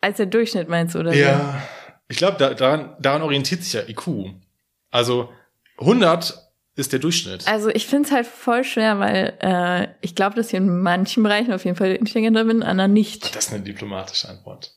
[0.00, 1.62] als der Durchschnitt meinst du, oder ja,
[2.08, 4.34] ich glaube, da, daran, daran orientiert sich ja IQ.
[4.90, 5.30] Also
[5.78, 6.47] 100
[6.78, 7.46] ist der Durchschnitt.
[7.48, 11.22] Also ich finde es halt voll schwer, weil äh, ich glaube, dass ich in manchen
[11.22, 13.34] Bereichen auf jeden Fall intelligenter bin, in anderen nicht.
[13.34, 14.72] das ist eine diplomatische Antwort.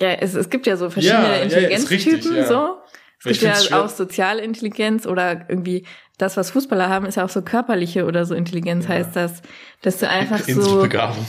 [0.00, 2.46] Ja, es, es gibt ja so verschiedene Ja, ja, Intelligenztypen richtig, ja.
[2.46, 2.76] so.
[3.20, 5.86] Es ich gibt ja schwer- auch soziale Intelligenz oder irgendwie
[6.18, 8.90] das, was Fußballer haben, ist ja auch so körperliche oder so Intelligenz Ja.
[8.94, 9.40] heißt das,
[9.82, 10.50] dass du einfach so.
[10.60, 11.24] Inselbegabung.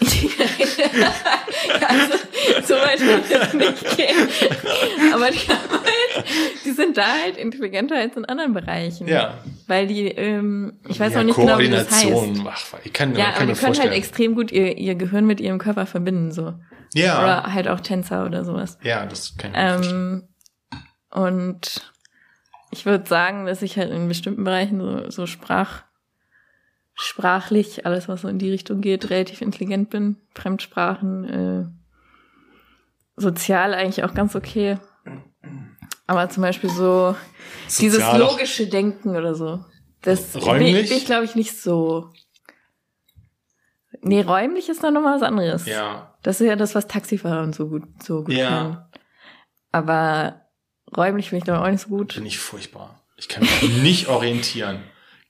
[1.88, 2.14] also,
[2.64, 4.28] so weit ich jetzt nicht gehen.
[5.14, 6.24] Aber die, halt,
[6.64, 9.08] die sind da halt intelligenter als in anderen Bereichen.
[9.08, 9.38] Ja.
[9.66, 12.12] Weil die, ähm, ich weiß ja, noch nicht genau, wie das heißt.
[12.48, 13.88] Ach, ich kann, Ja, kann aber die können vorstellen.
[13.90, 16.54] halt extrem gut ihr, ihr Gehirn mit ihrem Körper verbinden, so.
[16.94, 18.78] ja, Oder halt auch Tänzer oder sowas.
[18.82, 19.88] ja, das kann ich.
[19.90, 20.28] Ähm,
[21.10, 21.92] und
[22.70, 25.82] ich würde sagen, dass ich halt in bestimmten Bereichen so, so Sprach,
[27.02, 30.16] sprachlich, alles was so in die Richtung geht, relativ intelligent bin.
[30.34, 31.64] Fremdsprachen, äh,
[33.16, 34.78] sozial eigentlich auch ganz okay.
[36.06, 37.14] Aber zum Beispiel so
[37.80, 39.64] dieses Sozial auch- logische Denken oder so.
[40.02, 40.74] Das Räumlich?
[40.74, 42.10] bin, bin ich, glaube ich, nicht so.
[44.00, 45.66] Nee, räumlich ist dann nochmal was anderes.
[45.66, 48.48] Ja, Das ist ja das, was Taxifahrer und so gut, so gut Ja.
[48.62, 48.78] können.
[49.70, 50.40] Aber
[50.96, 52.14] räumlich bin ich da auch nicht so gut.
[52.14, 53.00] bin ich furchtbar.
[53.16, 54.82] Ich kann mich nicht orientieren.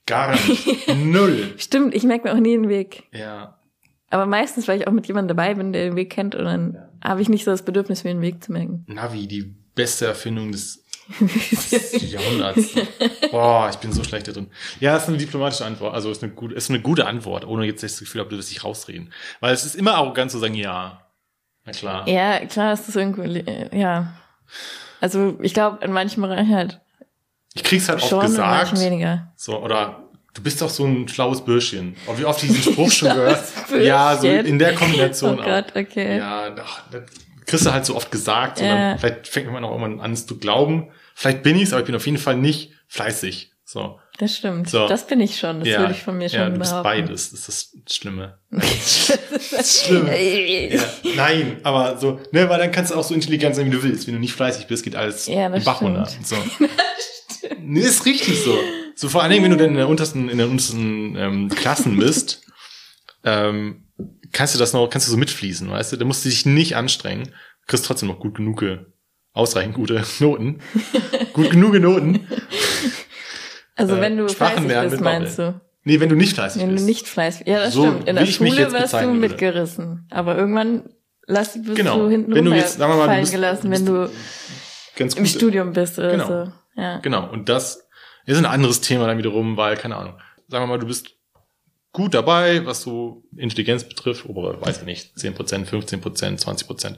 [0.05, 0.87] Gar nicht.
[0.97, 1.53] Null.
[1.57, 3.03] Stimmt, ich merke mir auch nie den Weg.
[3.11, 3.57] Ja.
[4.09, 6.73] Aber meistens, weil ich auch mit jemandem dabei bin, der den Weg kennt und dann
[7.03, 7.09] Ja.
[7.09, 8.85] habe ich nicht so das Bedürfnis, mir den Weg zu merken.
[8.87, 10.83] Navi, die beste Erfindung des
[12.11, 12.69] Jahrhunderts.
[13.31, 14.49] Boah, ich bin so schlecht da drin.
[14.79, 15.93] Ja, ist eine diplomatische Antwort.
[15.93, 18.51] Also ist eine gute, ist eine gute Antwort, ohne jetzt das Gefühl habe, du wirst
[18.51, 19.11] dich rausreden.
[19.39, 20.99] Weil es ist immer arrogant zu sagen, ja.
[21.65, 22.07] Na klar.
[22.09, 24.13] ja, klar ist das irgendwo, äh, ja.
[25.01, 26.81] Also ich glaube, in manchen Bereichen halt
[27.53, 28.79] Ich krieg's halt oft schon, in gesagt.
[28.79, 29.31] weniger.
[29.35, 31.95] So, oder du bist doch so ein schlaues Bürschchen.
[32.07, 33.43] Und wie oft ich diesen Spruch schon gehört.
[33.67, 34.45] Schlaues Ja, so Bürschchen.
[34.47, 35.45] in der Kombination Oh auch.
[35.45, 36.17] Gott, okay.
[36.17, 37.03] Ja, doch, das
[37.45, 38.59] kriegst du halt so oft gesagt.
[38.59, 38.67] Ja.
[38.91, 40.87] dann, vielleicht fängt man auch irgendwann an, es zu glauben.
[41.15, 43.51] Vielleicht bin ich's, aber ich bin auf jeden Fall nicht fleißig.
[43.65, 43.99] So.
[44.19, 44.69] Das stimmt.
[44.69, 44.87] So.
[44.87, 45.59] Das bin ich schon.
[45.59, 46.83] Das ja, würde ich von mir schon Ja, du bist behaupten.
[47.05, 47.31] beides.
[47.31, 48.37] Das ist das Schlimme.
[49.63, 50.07] Schlimm.
[50.07, 50.81] Ja,
[51.15, 54.05] nein, aber so, ne, weil dann kannst du auch so intelligent sein, wie du willst.
[54.07, 56.07] Wenn du nicht fleißig bist, geht alles Ja, das im Bach runter.
[56.23, 56.35] So.
[57.61, 58.57] Nee, ist richtig so.
[58.95, 61.97] So vor allen Dingen, wenn du dann in der untersten, in den untersten ähm, Klassen
[61.97, 62.41] bist,
[63.23, 63.85] ähm,
[64.31, 65.97] kannst du das noch, kannst du so mitfließen, weißt du?
[65.97, 67.25] Da musst du dich nicht anstrengen.
[67.25, 68.63] Du kriegst trotzdem noch gut genug,
[69.33, 70.59] ausreichend gute Noten.
[71.33, 72.27] gut genug Noten.
[73.75, 75.59] Also Äh, wenn du Sprachen fleißig bist, meinst du?
[75.85, 76.85] Nee, wenn du nicht fleißig Wenn du bist.
[76.85, 78.07] nicht fleißig Ja, das So, stimmt.
[78.07, 79.19] In der Schule wirst du bezeichnen würde.
[79.29, 80.07] mitgerissen.
[80.11, 80.83] Aber irgendwann
[81.25, 81.97] lass, bist Genau.
[81.99, 84.09] du hinten Wenn du jetzt, sagen wir mal, du fallen bist- gelassen, bist wenn du
[84.95, 85.33] Ganz im gut.
[85.33, 86.27] Studium bist Genau.
[86.45, 86.51] so.
[86.75, 86.97] Ja.
[86.99, 87.29] Genau.
[87.29, 87.87] Und das
[88.25, 90.17] ist ein anderes Thema dann wiederum, weil, keine Ahnung,
[90.47, 91.09] sagen wir mal, du bist
[91.91, 96.95] gut dabei, was so Intelligenz betrifft, obere, weiß ich nicht, 10%, 15%, 20%,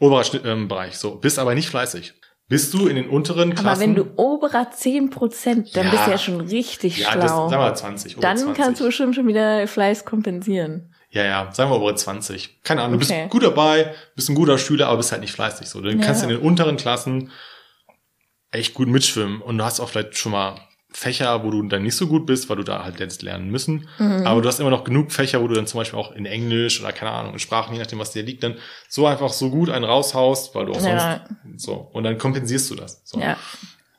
[0.00, 2.14] oberer ähm, Bereich, so, bist aber nicht fleißig.
[2.48, 3.68] Bist du in den unteren Klassen?
[3.68, 5.90] Aber wenn du oberer 10 Prozent, dann Ja.
[5.92, 7.48] bist du ja schon richtig ja, schlau.
[7.48, 8.62] sagen wir mal 20, ober dann 20.
[8.62, 10.92] kannst du bestimmt schon wieder Fleiß kompensieren.
[11.10, 12.62] Ja, ja, sagen wir obere 20.
[12.62, 13.20] Keine Ahnung, du Okay.
[13.22, 15.68] bist gut dabei, bist ein guter Schüler, aber bist halt nicht fleißig.
[15.68, 15.98] So, du Ja.
[16.04, 17.30] kannst in den unteren Klassen
[18.52, 20.54] echt gut mitschwimmen und du hast auch vielleicht schon mal
[20.94, 23.88] Fächer, wo du dann nicht so gut bist, weil du da halt jetzt lernen müssen.
[23.98, 24.26] Mhm.
[24.26, 26.82] Aber du hast immer noch genug Fächer, wo du dann zum Beispiel auch in Englisch
[26.82, 28.56] oder keine Ahnung, in Sprachen, je nachdem, was dir liegt, dann
[28.90, 31.24] so einfach so gut einen raushaust, weil du auch Ja.
[31.44, 31.88] sonst so.
[31.94, 33.00] Und dann kompensierst du das.
[33.04, 33.18] So.
[33.20, 33.38] Ja.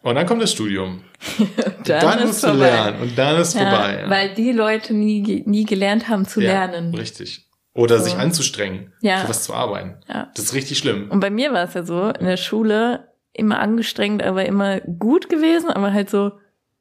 [0.04, 1.02] Und dann kommt das Studium.
[1.86, 2.70] Dann, dann ist musst du vorbei.
[2.70, 4.04] lernen und dann ist Ja, vorbei.
[4.08, 6.94] Weil die Leute nie, nie gelernt haben zu lernen.
[6.94, 7.48] Richtig.
[7.74, 8.06] Oder So.
[8.06, 9.20] sich anzustrengen, Ja.
[9.20, 9.96] für was zu arbeiten.
[10.08, 10.30] Ja.
[10.36, 11.10] Das ist richtig schlimm.
[11.10, 15.30] Und bei mir war es ja so, in der Schule immer angestrengt, aber immer gut
[15.30, 16.32] gewesen, aber halt so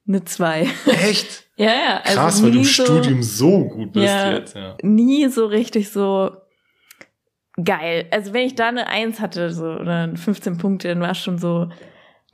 [0.07, 0.67] eine zwei.
[0.85, 1.45] Echt?
[1.55, 2.01] ja, ja.
[2.03, 4.33] Also Krass, weil du im so, Studium so gut bist Ja.
[4.33, 4.55] jetzt.
[4.55, 4.77] Ja.
[4.81, 6.31] Nie so richtig so
[7.63, 8.07] geil.
[8.11, 11.69] Also wenn ich da eine Eins hatte, so, oder 15 Punkte, dann war schon so,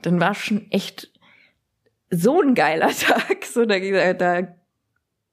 [0.02, 1.10] dann war schon echt
[2.10, 3.44] so ein geiler Tag.
[3.44, 4.48] So, da, da, da,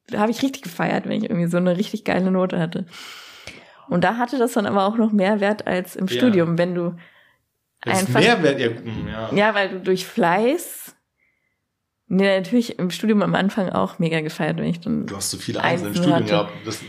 [0.09, 2.85] da habe ich richtig gefeiert, wenn ich irgendwie so eine richtig geile Note hatte.
[3.89, 6.13] Und da hatte das dann aber auch noch mehr Wert als im Ja.
[6.17, 6.95] Studium, wenn du
[7.87, 9.29] Das Einfach- Mehrwert, ja, ja.
[9.33, 10.95] Ja, weil du durch Fleiß,
[12.07, 15.05] nee, natürlich im Studium am Anfang auch mega gefeiert, wenn ich dann.
[15.07, 16.51] Du hast so viele Einsen im Studium gehabt.
[16.65, 16.79] Das,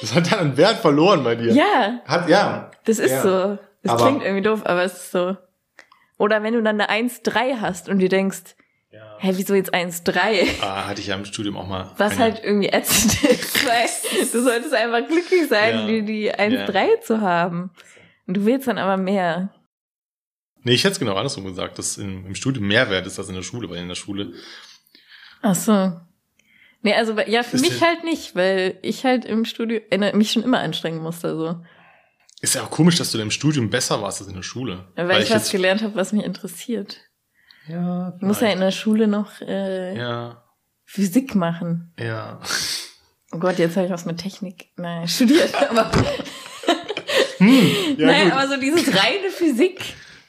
[0.00, 1.52] das hat dann einen Wert verloren bei dir.
[1.52, 2.70] Ja, Hat, ja.
[2.84, 3.22] das ist Ja.
[3.22, 3.58] so.
[3.82, 5.36] Das Aber- klingt irgendwie doof, aber es ist so.
[6.18, 8.54] Oder wenn du dann eine 1,3 hast und dir denkst,
[8.92, 9.16] ja.
[9.18, 10.46] hä, wieso jetzt 1,3?
[10.60, 11.90] Ah, hatte ich ja im Studium auch mal.
[11.96, 13.88] Was eine- halt irgendwie ätzend ist, weil
[14.32, 15.86] du solltest einfach glücklich sein, Ja.
[15.86, 17.70] die, die 1,3 zu haben.
[18.26, 19.52] Und du willst dann aber mehr.
[20.62, 23.28] Nee, ich hätte es genau andersrum gesagt, dass im, im Studium mehr wert ist als
[23.28, 24.32] in der Schule, weil in der Schule.
[25.40, 26.00] Ach so.
[26.82, 30.32] Nee, also ja, für Ist mich halt nicht, weil ich halt im Studium äh, mich
[30.32, 31.36] schon immer anstrengen musste.
[31.36, 31.64] So.
[32.40, 34.88] Ist ja auch komisch, dass du im Studium besser warst als in der Schule.
[34.96, 36.98] Weil, ich, was gelernt habe, was mich interessiert.
[37.68, 40.42] Ja, Ich muss ja in der Schule noch äh, ja,
[40.84, 41.92] Physik machen.
[41.98, 42.40] ja.
[43.34, 45.54] Oh Gott, jetzt habe ich was mit Technik nein, studiert.
[45.70, 45.90] Aber,
[47.46, 48.32] Hm, ja, nein, gut.
[48.32, 49.80] aber so dieses reine Physik,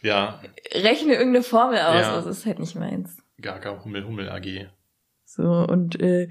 [0.01, 0.41] ja,
[0.73, 2.15] rechne irgendeine Formel aus, Ja.
[2.15, 3.17] das ist halt nicht meins.
[3.41, 4.67] Gaga Hummel Hummel AG.
[5.25, 6.29] So, und äh,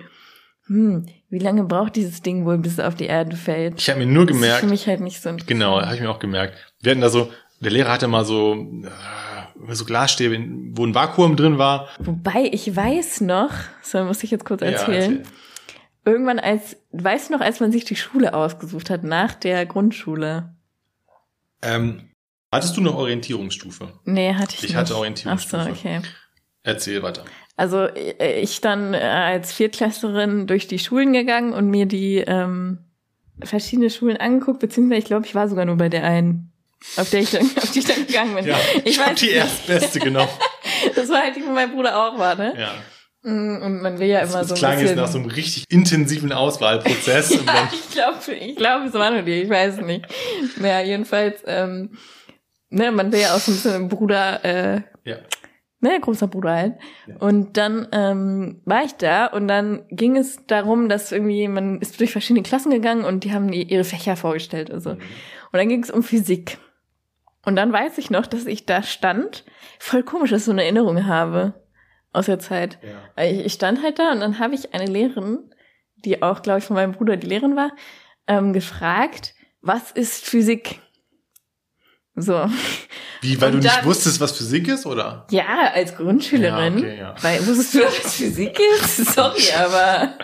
[0.66, 3.80] hm, wie lange braucht dieses Ding wohl, bis es auf die Erde fällt?
[3.80, 6.00] Ich habe mir nur Das ist gemerkt, für mich halt nicht so genau, habe ich
[6.00, 6.54] mir auch gemerkt.
[6.80, 7.30] Wir hatten da so,
[7.60, 10.38] der Lehrer hatte mal so, äh, so Glasstäbe,
[10.72, 11.88] wo ein Vakuum drin war.
[11.98, 13.50] Wobei, ich weiß noch,
[13.82, 15.22] so muss ich jetzt kurz Ja, erzählen, erzähl.
[16.04, 20.51] irgendwann als, weißt du noch, als man sich die Schule ausgesucht hat, nach der Grundschule?
[21.62, 22.10] Ähm,
[22.50, 23.92] hattest du eine Orientierungsstufe?
[24.04, 24.74] Nee, hatte ich, Ich nicht.
[24.76, 25.70] hatte Ach so, Orientierungsstufe.
[25.70, 26.00] okay.
[26.64, 27.24] Erzähl weiter.
[27.56, 32.78] Also äh, ich dann äh, als Viertklässlerin durch die Schulen gegangen und mir die ähm,
[33.42, 36.52] verschiedene Schulen angeguckt, beziehungsweise ich glaube, ich war sogar nur bei der einen,
[36.96, 38.46] auf der ich dann, auf die ich dann gegangen bin.
[38.46, 40.30] Ja, ich ich weiß die erstbeste genommen.
[40.96, 42.54] Das war halt die, wo mein Bruder auch war, ne?
[42.58, 42.74] Ja.
[43.22, 44.96] Mm, Und man will ja immer Das, so das ein klang jetzt bisschen...
[44.96, 47.30] nach so einem richtig intensiven Auswahlprozess.
[47.34, 50.06] ja, dann, ich glaube, ich glaube, es war nur die, ich weiß es nicht.
[50.58, 51.90] Naja, jedenfalls, ähm,
[52.70, 55.18] ne, man will ja auch so ein bisschen Bruder, äh, ja.
[55.80, 56.74] ne, großer Bruder halt.
[57.06, 57.16] Ja.
[57.18, 62.00] Und dann ähm, war ich da und dann ging es darum, dass irgendwie, man ist
[62.00, 64.72] durch verschiedene Klassen gegangen und die haben die, ihre Fächer vorgestellt.
[64.72, 64.90] Also.
[64.90, 65.00] Und
[65.52, 66.58] dann ging es um Physik.
[67.44, 69.44] Und dann weiß ich noch, dass ich da stand.
[69.78, 71.54] Voll komisch, dass ich so eine Erinnerung habe
[72.12, 72.78] aus der Zeit.
[73.16, 73.24] Ja.
[73.24, 75.38] Ich, ich stand halt da und dann habe ich eine Lehrerin,
[75.96, 77.70] die auch, glaube ich, von meinem Bruder die Lehrerin war,
[78.26, 80.80] ähm, gefragt, was ist Physik?
[82.14, 82.46] So.
[83.22, 85.26] Wie, weil Und du nicht dann- wusstest, was Physik ist, oder?
[85.30, 86.78] Ja, als Grundschülerin.
[86.78, 87.14] Ja, okay, ja.
[87.22, 88.96] Weil, wusstest du, was Physik ist?
[89.14, 90.18] Sorry, aber.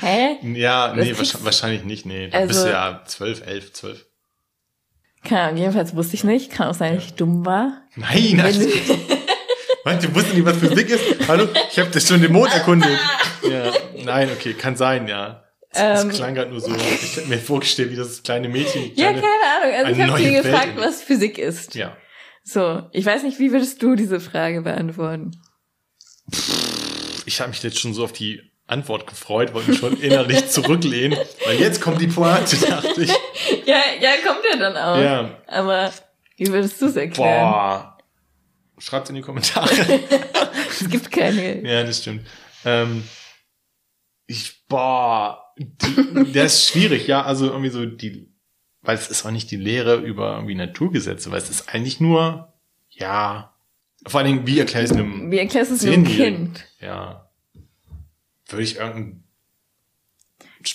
[0.00, 0.36] Hä?
[0.56, 2.28] Ja, nee, Das kriegst- wahrscheinlich nicht, nee.
[2.28, 4.06] Da Also- bist du ja zwölf, elf, zwölf.
[5.24, 6.50] Keine Ahnung, jedenfalls wusste ich nicht.
[6.52, 7.82] Kann auch sein, dass ich dumm war.
[7.96, 8.68] Nein, also, du-
[9.84, 11.28] Manche du wusstest nicht, was Physik ist.
[11.28, 12.90] Hallo, ich habe das schon den Mond erkundet.
[13.42, 13.72] Ja,
[14.04, 15.44] nein, okay, kann sein, ja.
[15.72, 16.10] Es Ähm.
[16.10, 16.74] klang gerade nur so.
[16.74, 18.82] Ich hätte mir vorgestellt, wie das kleine Mädchen.
[18.94, 19.86] die ja, kleine, keine Ahnung.
[19.86, 21.74] Also ich habe sie gefragt, was Physik ist.
[21.74, 21.96] ja.
[22.42, 25.30] So, ich weiß nicht, wie würdest du diese Frage beantworten?
[27.26, 31.18] Ich habe mich jetzt schon so auf die Antwort gefreut, wollte mich schon innerlich zurücklehnen.
[31.44, 33.10] Weil jetzt kommt die Pointe, dachte ich.
[33.66, 34.98] Ja, ja, kommt ja dann auch.
[35.00, 35.30] Ja.
[35.46, 35.92] Aber
[36.36, 37.50] wie würdest du es erklären?
[37.50, 37.98] Boah.
[38.80, 39.70] Schreibt's in die Kommentare.
[40.80, 41.62] Es gibt keine.
[41.68, 42.26] Ja, das stimmt.
[42.64, 43.04] Ähm,
[44.26, 48.32] ich, boah, die, das ist schwierig, ja, also irgendwie so die,
[48.80, 52.54] weil es ist auch nicht die Lehre über irgendwie Naturgesetze, weil es ist eigentlich nur,
[52.88, 53.54] ja,
[54.06, 56.04] vor allen Dingen, wie erkläre ich es einem, Wie erklärst du es einem.
[56.04, 56.64] Kind?
[56.80, 57.28] ja,
[58.48, 59.24] würde ich irgendein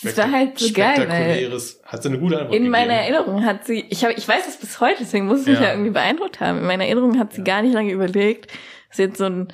[0.04, 1.52] Das war halt so geil, weil
[1.84, 3.14] hat sie eine gute Antwort In meiner gegeben.
[3.16, 5.66] Erinnerung hat sie, ich habe, ich weiß es bis heute, deswegen muss es mich Ja.
[5.66, 6.58] ja irgendwie beeindruckt haben.
[6.60, 8.52] In meiner Erinnerung hat sie gar nicht lange überlegt.
[8.90, 9.48] Sie hat so ein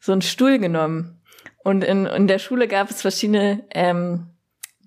[0.00, 1.20] so einen Stuhl genommen
[1.62, 4.26] und in, in der Schule gab es verschiedene ähm,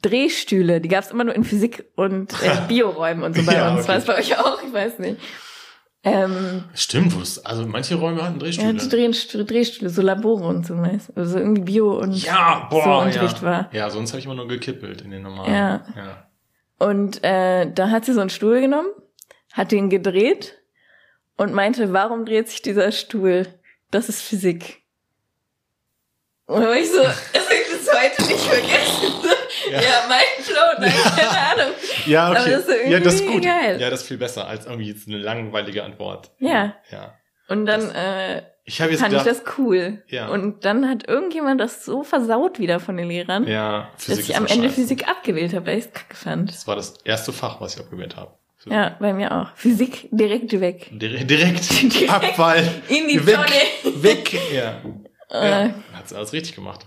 [0.03, 3.71] Drehstühle, die gab es immer nur in Physik und äh, Bioräumen und so bei Ja,
[3.71, 3.79] uns.
[3.81, 3.87] okay.
[3.89, 4.61] War es bei euch auch?
[4.63, 5.17] Ich weiß nicht.
[6.03, 8.73] Ähm, Stimmt, also manche Räume hatten ja, Drehstühle.
[8.73, 11.11] die Drehstühle, Drehstühle, so Labore und so meist.
[11.17, 13.43] Also irgendwie Bio und ja, boah, so Unterricht ja.
[13.43, 13.69] war.
[13.73, 15.53] Ja, sonst habe ich immer nur gekippelt in den normalen.
[15.53, 15.85] Ja.
[15.95, 16.27] ja.
[16.79, 18.89] Und äh, da hat sie so einen Stuhl genommen,
[19.51, 20.57] hat den gedreht
[21.35, 23.47] und meinte, warum dreht sich dieser Stuhl?
[23.91, 24.83] Das ist Physik.
[26.45, 29.36] Und da war ich so, das hab ich bis heute nicht vergessen.
[29.71, 30.05] Ja, Ja.
[30.09, 31.29] mein Flow, nein, keine
[31.61, 31.73] Ahnung.
[32.05, 32.39] Ja, okay.
[32.39, 33.43] Aber das ist irgendwie ja, das ist gut.
[33.43, 33.77] geil.
[33.81, 36.31] Ja, das ist viel besser als irgendwie jetzt eine langweilige Antwort.
[36.39, 36.75] Ja.
[36.91, 37.13] Ja.
[37.49, 40.03] Und dann äh, Ich jetzt fand ich gedacht, das cool.
[40.07, 40.27] Ja.
[40.27, 44.29] Und dann hat irgendjemand das so versaut wieder von den Lehrern, ja, dass Physik ich
[44.31, 44.81] ist am so Ende scheiße.
[44.81, 46.49] Physik abgewählt habe, weil ich es kacke fand.
[46.51, 48.31] Das war das erste Fach, was ich abgewählt habe.
[48.57, 48.73] Physik.
[48.73, 49.47] Ja, bei mir auch.
[49.55, 50.89] Physik direkt weg.
[50.91, 52.67] Dire- Direkt, Direkt Abfall.
[52.89, 53.35] in die weg,
[53.83, 54.03] Tonne.
[54.03, 54.33] Weg.
[54.53, 54.81] Ja.
[55.31, 55.61] ja.
[55.65, 56.85] Äh, Hat alles richtig gemacht.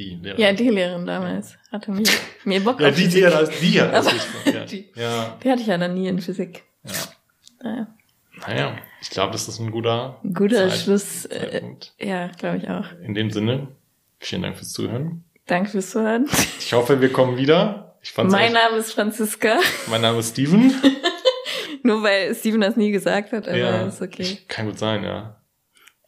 [0.00, 0.38] Die Lehrer.
[0.38, 2.04] Ja, die Lehrerin damals hatte mir,
[2.44, 3.26] mir Bock Ja, auf die, Physik.
[3.26, 5.02] hat, die hat die- Ja.
[5.02, 5.38] Ja.
[5.42, 6.64] Die hatte ich ja dann nie in Physik.
[6.84, 6.92] ja.
[7.62, 7.86] Naja,
[8.46, 11.26] Naja, ich glaube, das ist ein guter guter Zeit- Schluss.
[11.26, 11.92] Äh, Zeitpunkt.
[12.00, 12.86] ja, glaube ich auch.
[13.02, 13.68] In dem Sinne,
[14.18, 15.24] vielen Dank fürs Zuhören.
[15.46, 16.26] Danke fürs Zuhören.
[16.58, 17.96] Ich hoffe, wir kommen wieder.
[18.02, 19.58] Ich fand's Mein Name ist Franziska.
[19.88, 20.72] mein Name ist Steven.
[21.82, 23.82] Nur weil Steven das nie gesagt hat, aber Ja.
[23.86, 24.38] ist okay.
[24.48, 25.36] Kann gut sein, ja.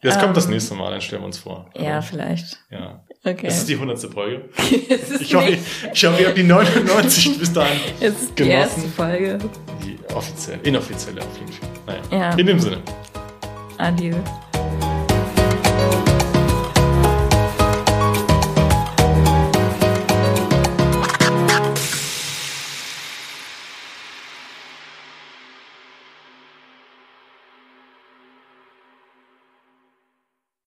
[0.01, 1.69] Das kommt das Ähm, nächste Mal, dann stellen wir uns vor.
[1.75, 2.57] Ja, vielleicht.
[2.71, 3.03] ja.
[3.25, 3.47] Okay.
[3.47, 4.41] Es ist die hundertste Folge.
[4.57, 5.57] es ist, Ich hoffe,
[5.93, 7.79] ich hoffe, ihr habt die 99 bis dahin.
[8.01, 8.51] es ist die genossen.
[8.51, 9.39] erste Folge.
[9.83, 11.69] Die offizielle, inoffizielle auf jeden Fall.
[12.11, 12.29] Naja.
[12.31, 12.35] Ja.
[12.37, 12.81] In dem Sinne.
[13.77, 14.15] Adieu.